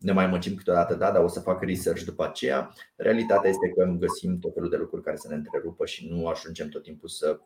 ne 0.00 0.12
mai 0.12 0.26
măcim 0.26 0.54
câteodată, 0.54 0.94
da, 0.94 1.10
dar 1.10 1.22
o 1.22 1.28
să 1.28 1.40
fac 1.40 1.62
research 1.62 2.02
după 2.02 2.24
aceea. 2.24 2.72
Realitatea 2.96 3.50
este 3.50 3.68
că 3.68 3.84
găsim 3.84 4.38
tot 4.38 4.54
felul 4.54 4.70
de 4.70 4.76
lucruri 4.76 5.02
care 5.02 5.16
să 5.16 5.28
ne 5.28 5.34
întrerupă 5.34 5.86
și 5.86 6.08
nu 6.08 6.26
ajungem 6.26 6.68
tot 6.68 6.82
timpul 6.82 7.08
să 7.08 7.40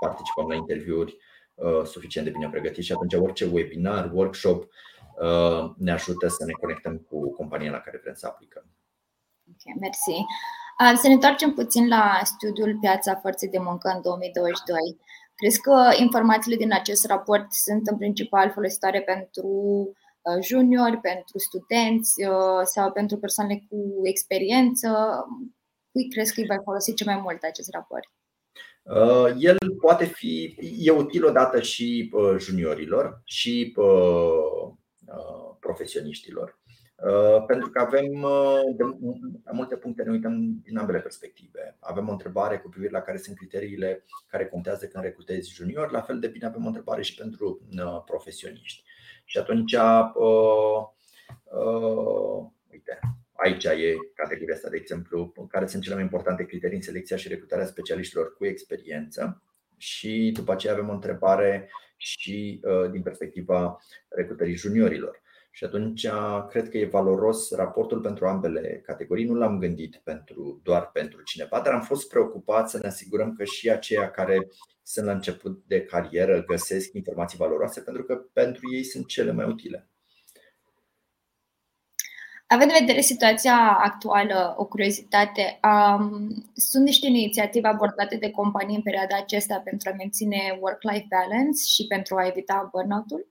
participăm 0.00 0.48
la 0.48 0.54
interviuri 0.54 1.16
uh, 1.54 1.84
suficient 1.84 2.26
de 2.26 2.32
bine 2.32 2.48
pregătiți 2.50 2.86
și 2.86 2.92
atunci 2.92 3.14
orice 3.14 3.44
webinar, 3.52 4.10
workshop 4.12 4.62
uh, 4.62 5.70
ne 5.76 5.92
ajută 5.92 6.28
să 6.28 6.44
ne 6.44 6.52
conectăm 6.52 6.96
cu 6.96 7.32
compania 7.32 7.70
la 7.70 7.80
care 7.80 8.00
vrem 8.02 8.14
să 8.14 8.26
aplicăm. 8.26 8.64
Ok, 9.48 9.80
mersi. 9.80 10.10
Uh, 10.10 10.98
să 11.00 11.06
ne 11.06 11.12
întoarcem 11.12 11.52
puțin 11.52 11.88
la 11.88 12.20
studiul 12.22 12.78
Piața 12.80 13.14
Forței 13.14 13.48
de 13.48 13.58
Muncă 13.58 13.92
în 13.94 14.02
2022. 14.02 14.76
Crezi 15.34 15.60
că 15.60 15.90
informațiile 15.98 16.56
din 16.56 16.72
acest 16.72 17.06
raport 17.06 17.52
sunt 17.52 17.86
în 17.86 17.96
principal 17.96 18.50
folositoare 18.50 19.00
pentru 19.00 19.48
Uh, 19.48 19.99
juniori, 20.42 21.00
pentru 21.00 21.38
studenți 21.38 22.24
uh, 22.24 22.62
sau 22.64 22.92
pentru 22.92 23.16
persoane 23.16 23.64
cu 23.68 24.00
experiență? 24.02 24.88
Cui 25.92 26.10
crezi 26.10 26.34
că 26.34 26.40
îi 26.40 26.46
va 26.46 26.62
folosi 26.62 26.94
cel 26.94 27.06
mai 27.06 27.20
mult 27.22 27.42
acest 27.42 27.70
raport? 27.72 28.08
Uh, 28.82 29.36
el 29.38 29.56
poate 29.80 30.04
fi, 30.04 30.56
e 30.78 30.90
util 30.90 31.24
odată 31.24 31.60
și 31.60 32.12
juniorilor 32.38 33.20
și 33.24 33.74
profesioniștilor. 35.60 36.58
Pentru 37.46 37.70
că 37.70 37.80
avem 37.80 38.26
de 38.76 38.84
multe 39.52 39.76
puncte 39.76 40.02
ne 40.02 40.10
uităm 40.10 40.60
din 40.62 40.76
ambele 40.76 41.00
perspective. 41.00 41.76
Avem 41.80 42.08
o 42.08 42.12
întrebare 42.12 42.58
cu 42.58 42.68
privire 42.68 42.92
la 42.92 43.00
care 43.00 43.18
sunt 43.18 43.36
criteriile 43.36 44.04
care 44.26 44.46
contează 44.46 44.86
când 44.86 45.04
recrutezi 45.04 45.54
junior, 45.54 45.90
la 45.90 46.00
fel 46.00 46.18
de 46.18 46.28
bine 46.28 46.46
avem 46.46 46.64
o 46.64 46.66
întrebare 46.66 47.02
și 47.02 47.14
pentru 47.14 47.60
profesioniști. 48.04 48.82
Și 49.30 49.38
atunci, 49.38 49.72
uh, 49.72 50.84
uh, 51.44 52.50
uite, 52.70 52.98
aici 53.32 53.64
e 53.64 53.94
categoria 54.14 54.54
asta, 54.54 54.68
de 54.68 54.76
exemplu, 54.76 55.32
care 55.48 55.66
sunt 55.66 55.82
cele 55.82 55.94
mai 55.94 56.04
importante 56.04 56.44
criterii 56.44 56.76
în 56.76 56.82
selecția 56.82 57.16
și 57.16 57.28
recrutarea 57.28 57.66
specialiștilor 57.66 58.34
cu 58.34 58.46
experiență. 58.46 59.42
Și 59.76 60.30
după 60.34 60.52
aceea 60.52 60.72
avem 60.72 60.88
o 60.88 60.92
întrebare 60.92 61.70
și 61.96 62.60
uh, 62.62 62.90
din 62.90 63.02
perspectiva 63.02 63.78
recrutării 64.08 64.54
juniorilor. 64.54 65.22
Și 65.50 65.64
atunci 65.64 66.06
cred 66.48 66.68
că 66.68 66.78
e 66.78 66.86
valoros 66.86 67.54
raportul 67.54 68.00
pentru 68.00 68.26
ambele 68.26 68.82
categorii. 68.86 69.24
Nu 69.24 69.34
l-am 69.34 69.58
gândit 69.58 70.00
pentru, 70.04 70.60
doar 70.62 70.90
pentru 70.92 71.22
cineva, 71.22 71.60
dar 71.60 71.72
am 71.72 71.82
fost 71.82 72.08
preocupat 72.08 72.70
să 72.70 72.78
ne 72.78 72.88
asigurăm 72.88 73.32
că 73.32 73.44
și 73.44 73.70
aceia 73.70 74.10
care 74.10 74.48
sunt 74.82 75.06
la 75.06 75.12
început 75.12 75.62
de 75.66 75.84
carieră 75.84 76.44
găsesc 76.44 76.92
informații 76.92 77.38
valoroase 77.38 77.80
pentru 77.80 78.02
că 78.02 78.14
pentru 78.32 78.74
ei 78.74 78.84
sunt 78.84 79.06
cele 79.06 79.32
mai 79.32 79.46
utile. 79.46 79.88
Având 82.46 82.70
în 82.70 82.76
vedere 82.78 83.00
situația 83.00 83.78
actuală, 83.82 84.54
o 84.58 84.64
curiozitate, 84.64 85.60
um, 85.62 86.28
sunt 86.54 86.84
niște 86.84 87.06
inițiative 87.06 87.68
abordate 87.68 88.16
de 88.16 88.30
companii 88.30 88.76
în 88.76 88.82
perioada 88.82 89.16
aceasta 89.16 89.60
pentru 89.64 89.88
a 89.88 89.96
menține 89.96 90.58
work-life 90.60 91.06
balance 91.08 91.64
și 91.66 91.86
pentru 91.86 92.16
a 92.16 92.26
evita 92.26 92.68
burnout-ul? 92.72 93.28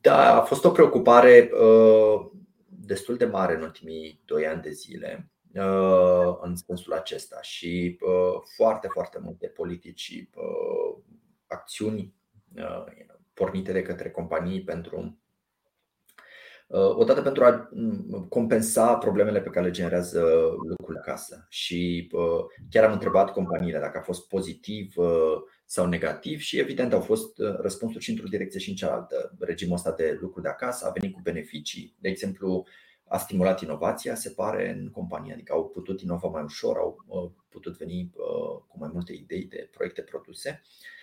Da, 0.00 0.40
a 0.40 0.42
fost 0.42 0.64
o 0.64 0.70
preocupare 0.70 1.50
uh, 1.52 2.30
destul 2.66 3.16
de 3.16 3.24
mare 3.24 3.54
în 3.54 3.62
ultimii 3.62 4.20
doi 4.24 4.46
ani 4.46 4.62
de 4.62 4.70
zile 4.70 5.30
uh, 5.54 6.36
în 6.40 6.56
sensul 6.56 6.92
acesta. 6.92 7.38
Și 7.42 7.98
uh, 8.00 8.40
foarte, 8.56 8.88
foarte 8.88 9.18
multe 9.18 9.46
politici 9.46 10.00
și 10.00 10.28
uh, 10.34 11.02
acțiuni 11.46 12.14
uh, 12.56 12.84
pornite 13.34 13.72
de 13.72 13.82
către 13.82 14.10
companii 14.10 14.62
pentru 14.62 14.96
uh, 14.96 15.12
odată 16.78 17.22
pentru 17.22 17.44
a 17.44 17.68
mm, 17.72 18.26
compensa 18.28 18.94
problemele 18.96 19.40
pe 19.40 19.50
care 19.50 19.66
le 19.66 19.72
generează 19.72 20.20
lucrul 20.68 20.96
acasă. 20.96 21.46
Și 21.48 22.10
uh, 22.12 22.44
chiar 22.70 22.84
am 22.84 22.92
întrebat 22.92 23.32
companiile 23.32 23.78
dacă 23.78 23.98
a 23.98 24.02
fost 24.02 24.28
pozitiv 24.28 24.94
sau 25.66 25.86
negativ 25.86 26.40
și 26.40 26.58
evident 26.58 26.92
au 26.92 27.00
fost 27.00 27.38
uh, 27.38 27.56
răspunsuri 27.58 28.04
și 28.04 28.10
într-o 28.10 28.28
direcție 28.28 28.60
și 28.60 28.68
în 28.68 28.76
cealaltă. 28.76 29.36
Regimul 29.38 29.74
ăsta 29.74 29.92
de 29.92 30.18
lucru 30.20 30.40
de 30.40 30.48
acasă 30.48 30.86
a 30.86 30.90
venit 30.90 31.14
cu 31.14 31.20
beneficii. 31.22 31.96
De 31.98 32.08
exemplu, 32.08 32.66
a 33.08 33.18
stimulat 33.18 33.62
inovația, 33.62 34.14
se 34.14 34.30
pare, 34.30 34.70
în 34.70 34.90
companie, 34.90 35.32
adică 35.32 35.52
au 35.52 35.68
putut 35.68 36.00
inova 36.00 36.28
mai 36.28 36.42
ușor, 36.42 36.76
au 36.76 37.04
uh, 37.06 37.30
putut 37.48 37.76
veni 37.76 38.10
uh, 38.14 38.62
cu 38.68 38.78
mai 38.78 38.90
multe 38.92 39.12
idei 39.12 39.44
de 39.44 39.68
proiecte 39.72 40.02
produse. 40.02 40.62
Uh, 40.62 40.93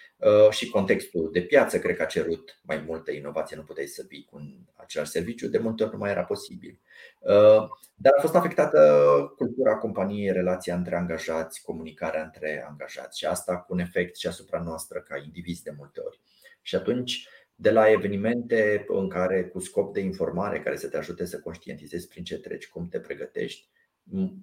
și 0.50 0.70
contextul 0.70 1.30
de 1.32 1.42
piață 1.42 1.80
cred 1.80 1.96
că 1.96 2.02
a 2.02 2.06
cerut 2.06 2.60
mai 2.64 2.84
multă 2.88 3.12
inovație, 3.12 3.56
nu 3.56 3.64
puteai 3.64 3.86
să 3.86 4.06
vii 4.08 4.28
cu 4.32 4.42
același 4.76 5.12
serviciu, 5.12 5.48
de 5.48 5.58
multe 5.58 5.84
ori 5.84 5.92
nu 5.92 5.98
mai 5.98 6.12
era 6.12 6.24
posibil. 6.24 6.80
Uh, 7.20 7.68
dar 7.96 8.14
a 8.18 8.22
fost 8.22 8.36
afectată 8.36 9.04
cultura 9.38 9.78
companiei, 9.78 10.32
relația 10.32 10.76
între 10.76 10.96
angajați, 10.96 11.62
comunicarea 11.62 12.24
între 12.24 12.66
angajați 12.70 13.18
și 13.18 13.26
asta 13.26 13.58
cu 13.58 13.74
un 13.74 13.80
efect 13.80 14.18
și 14.18 14.28
asupra 14.28 14.62
noastră 14.62 15.00
ca 15.00 15.18
indivizi 15.18 15.64
de 15.64 15.74
multe 15.78 16.02
ori. 16.06 16.20
Și 16.62 16.76
atunci, 16.76 17.28
de 17.56 17.72
la 17.72 17.92
evenimente 17.92 18.86
în 18.88 19.10
care 19.10 19.46
cu 19.46 19.60
scop 19.60 19.94
de 19.94 20.00
informare 20.00 20.62
care 20.62 20.78
să 20.78 20.88
te 20.88 20.98
ajute 20.98 21.26
să 21.26 21.40
conștientizezi 21.40 22.08
prin 22.08 22.24
ce 22.24 22.40
treci, 22.40 22.68
cum 22.68 22.88
te 22.88 23.00
pregătești 23.00 23.70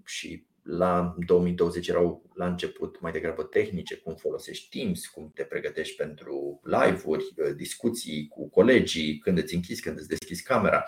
și 0.04 0.46
la 0.70 1.14
2020 1.26 1.88
erau 1.88 2.30
la 2.34 2.46
început 2.46 3.00
mai 3.00 3.12
degrabă 3.12 3.42
tehnice, 3.42 3.96
cum 3.96 4.14
folosești 4.14 4.78
Teams, 4.78 5.06
cum 5.06 5.30
te 5.34 5.42
pregătești 5.44 5.96
pentru 5.96 6.60
live-uri, 6.64 7.24
uh, 7.36 7.54
discuții 7.56 8.28
cu 8.28 8.48
colegii, 8.48 9.18
când 9.18 9.38
îți 9.38 9.54
închizi, 9.54 9.82
când 9.82 9.98
îți 9.98 10.08
deschizi 10.08 10.42
camera, 10.42 10.84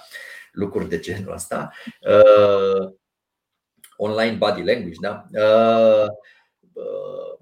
lucruri 0.53 0.89
de 0.89 0.99
genul 0.99 1.33
ăsta. 1.33 1.71
Uh, 2.01 2.93
online 3.97 4.37
body 4.37 4.63
language, 4.63 4.99
da? 5.01 5.27
Uh, 5.33 6.07
uh, 6.73 7.39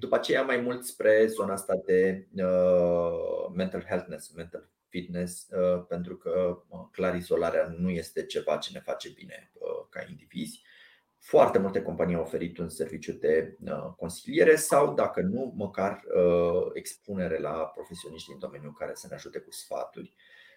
după 0.00 0.14
aceea 0.14 0.42
mai 0.42 0.56
mult 0.56 0.84
spre 0.84 1.26
zona 1.26 1.52
asta 1.52 1.74
de 1.84 2.28
uh, 2.34 3.52
mental 3.54 3.84
healthness, 3.88 4.32
mental 4.34 4.70
fitness, 4.88 5.48
uh, 5.50 5.84
pentru 5.88 6.16
că 6.16 6.62
uh, 6.68 6.80
clar 6.92 7.14
izolarea 7.14 7.74
nu 7.78 7.90
este 7.90 8.26
ceva 8.26 8.56
ce 8.56 8.70
ne 8.72 8.80
face 8.80 9.08
bine 9.08 9.50
uh, 9.54 9.86
ca 9.88 10.06
indivizi 10.08 10.62
foarte 11.20 11.58
multe 11.58 11.82
companii 11.82 12.14
au 12.14 12.22
oferit 12.22 12.58
un 12.58 12.68
serviciu 12.68 13.12
de 13.12 13.56
uh, 13.64 13.92
consiliere 13.96 14.56
sau, 14.56 14.94
dacă 14.94 15.20
nu, 15.20 15.52
măcar 15.56 16.02
uh, 16.16 16.70
expunere 16.72 17.38
la 17.38 17.50
profesioniști 17.74 18.28
din 18.28 18.38
domeniul 18.38 18.74
care 18.78 18.90
să 18.94 19.06
ne 19.08 19.14
ajute 19.14 19.38
cu 19.38 19.52
sfaturi. 19.52 20.14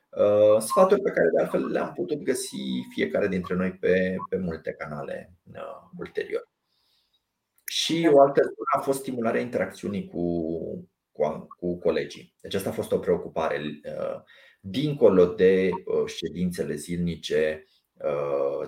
Uh, 0.09 0.59
sfaturi 0.59 1.01
pe 1.01 1.11
care 1.11 1.29
de 1.33 1.41
altfel 1.41 1.65
le-am 1.65 1.93
putut 1.93 2.23
găsi 2.23 2.57
fiecare 2.93 3.27
dintre 3.27 3.55
noi 3.55 3.71
pe, 3.71 4.15
pe 4.29 4.37
multe 4.37 4.71
canale 4.71 5.33
ulterior. 5.97 6.51
Și 7.65 8.09
o 8.11 8.21
altă 8.21 8.41
a 8.75 8.79
fost 8.79 8.99
stimularea 8.99 9.41
interacțiunii 9.41 10.07
cu, 10.07 10.47
cu, 11.11 11.47
cu 11.57 11.77
colegii. 11.77 12.35
Deci 12.41 12.53
asta 12.53 12.69
a 12.69 12.73
fost 12.73 12.91
o 12.91 12.97
preocupare. 12.97 13.61
Dincolo 14.59 15.25
de 15.25 15.69
ședințele 16.05 16.75
zilnice 16.75 17.65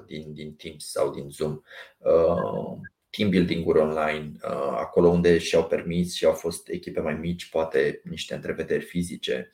din, 0.05 0.33
din 0.33 0.55
Teams 0.55 0.91
sau 0.91 1.11
din 1.11 1.29
Zoom, 1.29 1.61
team 3.09 3.29
building-uri 3.29 3.79
online, 3.79 4.31
acolo 4.71 5.07
unde 5.07 5.37
și-au 5.37 5.67
permis 5.67 6.13
și 6.13 6.25
au 6.25 6.33
fost 6.33 6.69
echipe 6.69 6.99
mai 6.99 7.13
mici, 7.13 7.49
poate 7.49 8.01
niște 8.03 8.35
întrevederi 8.35 8.83
fizice 8.83 9.51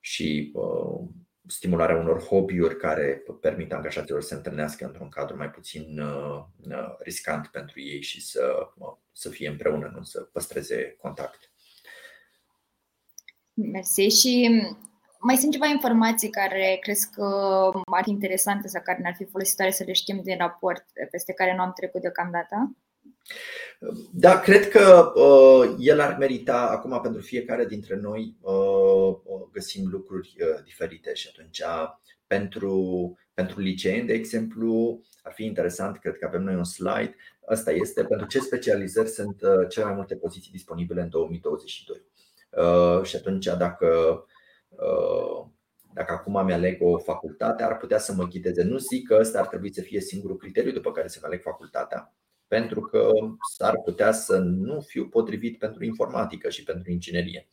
și 0.00 0.52
stimularea 1.46 1.96
unor 1.96 2.22
hobby-uri 2.22 2.76
care 2.76 3.22
permit 3.40 3.72
angajaților 3.72 4.20
să 4.22 4.28
se 4.28 4.34
întâlnească 4.34 4.84
într-un 4.84 5.08
cadru 5.08 5.36
mai 5.36 5.50
puțin 5.50 6.02
riscant 6.98 7.46
pentru 7.46 7.80
ei 7.80 8.02
și 8.02 8.22
să, 8.22 8.68
să 9.12 9.28
fie 9.28 9.48
împreună, 9.48 9.92
nu 9.94 10.02
să 10.02 10.20
păstreze 10.20 10.96
contact. 11.00 11.52
Mersi 13.54 14.00
și 14.00 14.62
mai 15.20 15.36
sunt 15.36 15.52
ceva 15.52 15.66
informații 15.66 16.30
care 16.30 16.78
crezi 16.80 17.10
că 17.10 17.24
ar 17.84 18.02
fi 18.02 18.10
interesante 18.10 18.68
sau 18.68 18.82
care 18.84 18.98
ne-ar 18.98 19.14
fi 19.16 19.24
folositoare 19.24 19.70
să 19.70 19.84
le 19.86 19.92
știm 19.92 20.20
din 20.22 20.36
raport 20.36 20.84
peste 21.10 21.32
care 21.32 21.54
nu 21.54 21.62
am 21.62 21.72
trecut 21.72 22.00
deocamdată? 22.00 22.76
Da, 24.12 24.40
cred 24.40 24.68
că 24.68 25.12
uh, 25.14 25.74
el 25.78 26.00
ar 26.00 26.16
merita 26.18 26.68
acum 26.70 27.00
pentru 27.00 27.20
fiecare 27.20 27.66
dintre 27.66 27.96
noi 27.96 28.36
uh, 28.40 29.16
găsim 29.52 29.88
lucruri 29.90 30.34
uh, 30.40 30.64
diferite 30.64 31.14
și 31.14 31.28
atunci 31.32 31.62
pentru, 32.26 33.18
pentru 33.34 33.60
liceeni, 33.60 34.06
de 34.06 34.12
exemplu, 34.12 35.00
ar 35.22 35.32
fi 35.32 35.44
interesant, 35.44 35.98
cred 35.98 36.18
că 36.18 36.26
avem 36.26 36.42
noi 36.42 36.54
un 36.54 36.64
slide. 36.64 37.16
Asta 37.46 37.70
este 37.70 38.04
pentru 38.04 38.26
ce 38.26 38.38
specializări 38.38 39.08
sunt 39.08 39.42
uh, 39.42 39.68
cele 39.68 39.84
mai 39.84 39.94
multe 39.94 40.16
poziții 40.16 40.52
disponibile 40.52 41.00
în 41.00 41.08
2022. 41.08 42.02
Uh, 42.50 43.04
și 43.04 43.16
atunci, 43.16 43.46
dacă 43.46 43.86
uh, 43.86 44.29
dacă 45.92 46.12
acum 46.12 46.44
mi 46.44 46.52
aleg 46.52 46.82
o 46.82 46.98
facultate, 46.98 47.62
ar 47.62 47.76
putea 47.76 47.98
să 47.98 48.12
mă 48.12 48.24
ghideze. 48.24 48.62
Nu 48.62 48.78
zic 48.78 49.06
că 49.06 49.16
ăsta 49.20 49.38
ar 49.38 49.46
trebui 49.46 49.74
să 49.74 49.80
fie 49.80 50.00
singurul 50.00 50.36
criteriu 50.36 50.72
după 50.72 50.92
care 50.92 51.08
să-mi 51.08 51.24
aleg 51.24 51.42
facultatea, 51.42 52.14
pentru 52.48 52.80
că 52.80 53.08
s-ar 53.56 53.80
putea 53.84 54.12
să 54.12 54.38
nu 54.38 54.80
fiu 54.80 55.08
potrivit 55.08 55.58
pentru 55.58 55.84
informatică 55.84 56.48
și 56.48 56.62
pentru 56.62 56.90
inginerie. 56.90 57.48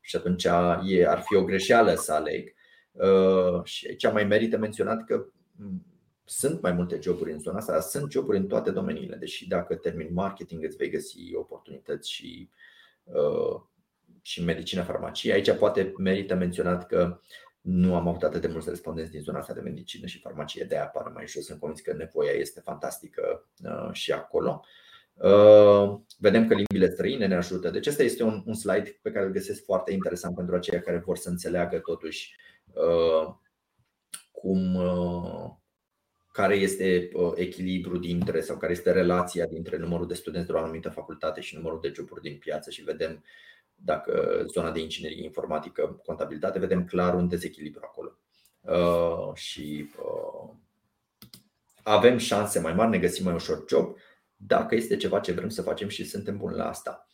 Și 0.00 0.16
atunci 0.16 0.44
ar 0.44 1.20
fi 1.20 1.34
o 1.34 1.44
greșeală 1.44 1.94
să 1.94 2.12
aleg. 2.12 2.54
Uh, 2.92 3.64
și 3.64 3.86
aici 3.86 4.12
mai 4.12 4.24
merită 4.24 4.56
menționat 4.56 5.04
că 5.04 5.26
sunt 6.24 6.60
mai 6.60 6.72
multe 6.72 6.98
joburi 7.02 7.32
în 7.32 7.38
zona 7.38 7.58
asta, 7.58 7.80
sunt 7.80 8.10
joburi 8.10 8.38
în 8.38 8.46
toate 8.46 8.70
domeniile. 8.70 9.16
Deși 9.16 9.48
dacă 9.48 9.74
termin 9.74 10.08
marketing 10.12 10.64
îți 10.64 10.76
vei 10.76 10.90
găsi 10.90 11.34
oportunități 11.34 12.10
și, 12.10 12.50
uh, 13.04 13.60
și 14.22 14.38
în 14.38 14.44
medicină, 14.44 14.82
farmacie. 14.82 15.32
Aici 15.32 15.50
poate 15.50 15.92
merită 15.96 16.34
menționat 16.34 16.86
că 16.86 17.20
nu 17.60 17.94
am 17.94 18.08
avut 18.08 18.22
atât 18.22 18.40
de 18.40 18.46
mulți 18.46 18.68
respondenți 18.68 19.10
din 19.10 19.20
zona 19.20 19.38
asta 19.38 19.52
de 19.52 19.60
medicină 19.60 20.06
și 20.06 20.20
farmacie, 20.20 20.64
de 20.64 20.74
aia 20.74 20.84
apare 20.84 21.10
mai 21.14 21.26
jos. 21.26 21.44
Sunt 21.44 21.58
convins 21.58 21.80
că 21.80 21.92
nevoia 21.92 22.30
este 22.30 22.60
fantastică 22.60 23.48
uh, 23.64 23.92
și 23.92 24.12
acolo. 24.12 24.64
Uh, 25.14 26.00
vedem 26.18 26.48
că 26.48 26.54
limbile 26.54 26.92
străine 26.92 27.26
ne 27.26 27.34
ajută. 27.34 27.70
Deci, 27.70 27.80
acesta 27.80 28.02
este 28.02 28.22
un, 28.22 28.42
un 28.46 28.54
slide 28.54 28.98
pe 29.02 29.10
care 29.10 29.24
îl 29.24 29.32
găsesc 29.32 29.64
foarte 29.64 29.92
interesant 29.92 30.36
pentru 30.36 30.54
aceia 30.54 30.80
care 30.80 30.98
vor 30.98 31.16
să 31.16 31.28
înțeleagă 31.28 31.78
totuși 31.78 32.36
uh, 32.72 33.34
cum, 34.30 34.80
care 36.32 36.54
este 36.54 37.10
echilibru 37.34 37.98
dintre 37.98 38.40
sau 38.40 38.56
care 38.56 38.72
este 38.72 38.92
relația 38.92 39.46
dintre 39.46 39.76
numărul 39.76 40.06
de 40.06 40.14
studenți 40.14 40.46
de 40.46 40.52
o 40.52 40.58
anumită 40.58 40.90
facultate 40.90 41.40
și 41.40 41.56
numărul 41.56 41.78
de 41.82 41.92
joburi 41.94 42.20
din 42.20 42.38
piață 42.38 42.70
și 42.70 42.82
vedem 42.82 43.24
dacă 43.84 44.42
zona 44.46 44.70
de 44.70 44.80
inginerie 44.80 45.24
informatică, 45.24 46.00
contabilitate, 46.06 46.58
vedem 46.58 46.84
clar 46.84 47.14
un 47.14 47.28
dezechilibru 47.28 47.80
acolo. 47.84 48.16
Uh, 48.60 49.34
și 49.34 49.90
uh, 49.98 50.54
avem 51.82 52.16
șanse 52.16 52.60
mai 52.60 52.74
mari, 52.74 52.90
ne 52.90 52.98
găsim 52.98 53.24
mai 53.24 53.34
ușor 53.34 53.64
job, 53.68 53.96
dacă 54.36 54.74
este 54.74 54.96
ceva 54.96 55.20
ce 55.20 55.32
vrem 55.32 55.48
să 55.48 55.62
facem 55.62 55.88
și 55.88 56.04
suntem 56.04 56.36
buni 56.36 56.56
la 56.56 56.68
asta. 56.68 57.06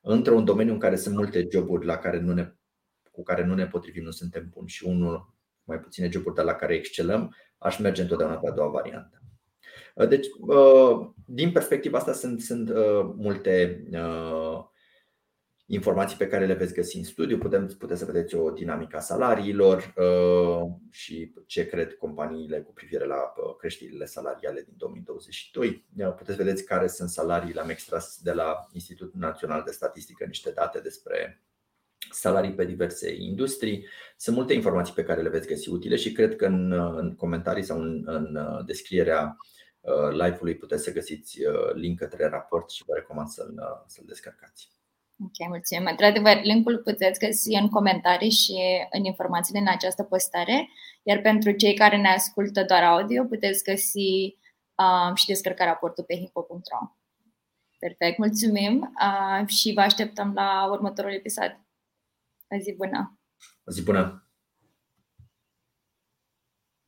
Într-un 0.00 0.44
domeniu 0.44 0.72
în 0.72 0.78
care 0.78 0.96
sunt 0.96 1.14
multe 1.14 1.46
joburi 1.50 1.86
la 1.86 1.96
care 1.96 2.20
nu 2.20 2.32
ne, 2.32 2.52
cu 3.10 3.22
care 3.22 3.44
nu 3.44 3.54
ne 3.54 3.66
potrivim, 3.66 4.02
nu 4.02 4.10
suntem 4.10 4.48
buni 4.50 4.68
și 4.68 4.84
unul 4.84 5.34
mai 5.64 5.80
puține 5.80 6.08
joburi, 6.10 6.34
dar 6.34 6.44
la 6.44 6.54
care 6.54 6.74
excelăm, 6.74 7.36
aș 7.58 7.78
merge 7.78 8.02
întotdeauna 8.02 8.36
pe 8.36 8.48
a 8.48 8.52
doua 8.52 8.68
variantă. 8.68 9.20
Uh, 9.94 10.08
deci, 10.08 10.26
din 11.26 11.52
perspectiva 11.52 11.98
asta, 11.98 12.12
sunt, 12.12 12.40
sunt 12.40 12.72
multe 13.16 13.84
informații 15.66 16.16
pe 16.16 16.26
care 16.26 16.46
le 16.46 16.54
veți 16.54 16.74
găsi 16.74 16.96
în 16.96 17.04
studiu. 17.04 17.38
Putem, 17.38 17.66
puteți 17.78 17.98
să 17.98 18.06
vedeți 18.06 18.34
o 18.34 18.50
dinamică 18.50 18.96
a 18.96 19.00
salariilor 19.00 19.94
uh, 19.96 20.70
și 20.90 21.32
ce 21.46 21.66
cred 21.66 21.94
companiile 21.94 22.60
cu 22.60 22.72
privire 22.72 23.04
la 23.04 23.16
uh, 23.16 23.56
creșterile 23.58 24.04
salariale 24.04 24.62
din 24.62 24.74
2022. 24.76 25.84
Uh, 25.96 26.14
puteți 26.14 26.36
vedeți 26.36 26.64
care 26.64 26.86
sunt 26.86 27.08
salariile. 27.08 27.60
Am 27.60 27.68
extras 27.68 28.18
de 28.22 28.32
la 28.32 28.66
Institutul 28.72 29.20
Național 29.20 29.62
de 29.64 29.70
Statistică 29.70 30.24
niște 30.24 30.50
date 30.50 30.80
despre 30.80 31.44
salarii 32.10 32.54
pe 32.54 32.64
diverse 32.64 33.14
industrii. 33.14 33.86
Sunt 34.16 34.36
multe 34.36 34.52
informații 34.52 34.94
pe 34.94 35.04
care 35.04 35.22
le 35.22 35.28
veți 35.28 35.48
găsi 35.48 35.68
utile 35.68 35.96
și 35.96 36.12
cred 36.12 36.36
că 36.36 36.46
în, 36.46 36.72
în 36.72 37.14
comentarii 37.14 37.62
sau 37.62 37.80
în, 37.80 38.02
în 38.06 38.38
descrierea 38.66 39.36
live-ului 40.10 40.56
puteți 40.56 40.82
să 40.82 40.92
găsiți 40.92 41.38
link 41.74 41.98
către 41.98 42.28
raport 42.28 42.70
și 42.70 42.84
vă 42.86 42.94
recomand 42.94 43.28
să-l, 43.28 43.84
să-l 43.86 44.04
descărcați. 44.06 44.76
Ok, 45.24 45.48
mulțumim. 45.48 45.86
Într-adevăr, 45.90 46.40
linkul 46.42 46.78
puteți 46.78 47.20
găsi 47.20 47.54
în 47.54 47.68
comentarii 47.68 48.30
și 48.30 48.86
în 48.90 49.04
informațiile 49.04 49.60
în 49.60 49.68
această 49.68 50.02
postare, 50.02 50.68
iar 51.02 51.20
pentru 51.20 51.50
cei 51.50 51.74
care 51.74 51.96
ne 51.96 52.08
ascultă 52.08 52.64
doar 52.64 52.82
audio, 52.82 53.24
puteți 53.24 53.64
găsi 53.64 54.36
uh, 54.74 55.14
și 55.14 55.26
descărca 55.26 55.64
raportul 55.64 56.04
pe 56.04 56.14
hipo.ro. 56.14 56.96
Perfect, 57.78 58.18
mulțumim 58.18 58.94
uh, 59.00 59.48
și 59.48 59.72
vă 59.72 59.80
așteptăm 59.80 60.32
la 60.34 60.68
următorul 60.70 61.12
episod. 61.12 61.60
O 62.48 62.56
zi 62.62 62.74
bună! 62.76 63.20
O 63.64 63.72
zi 63.72 63.82
bună! 63.82 64.25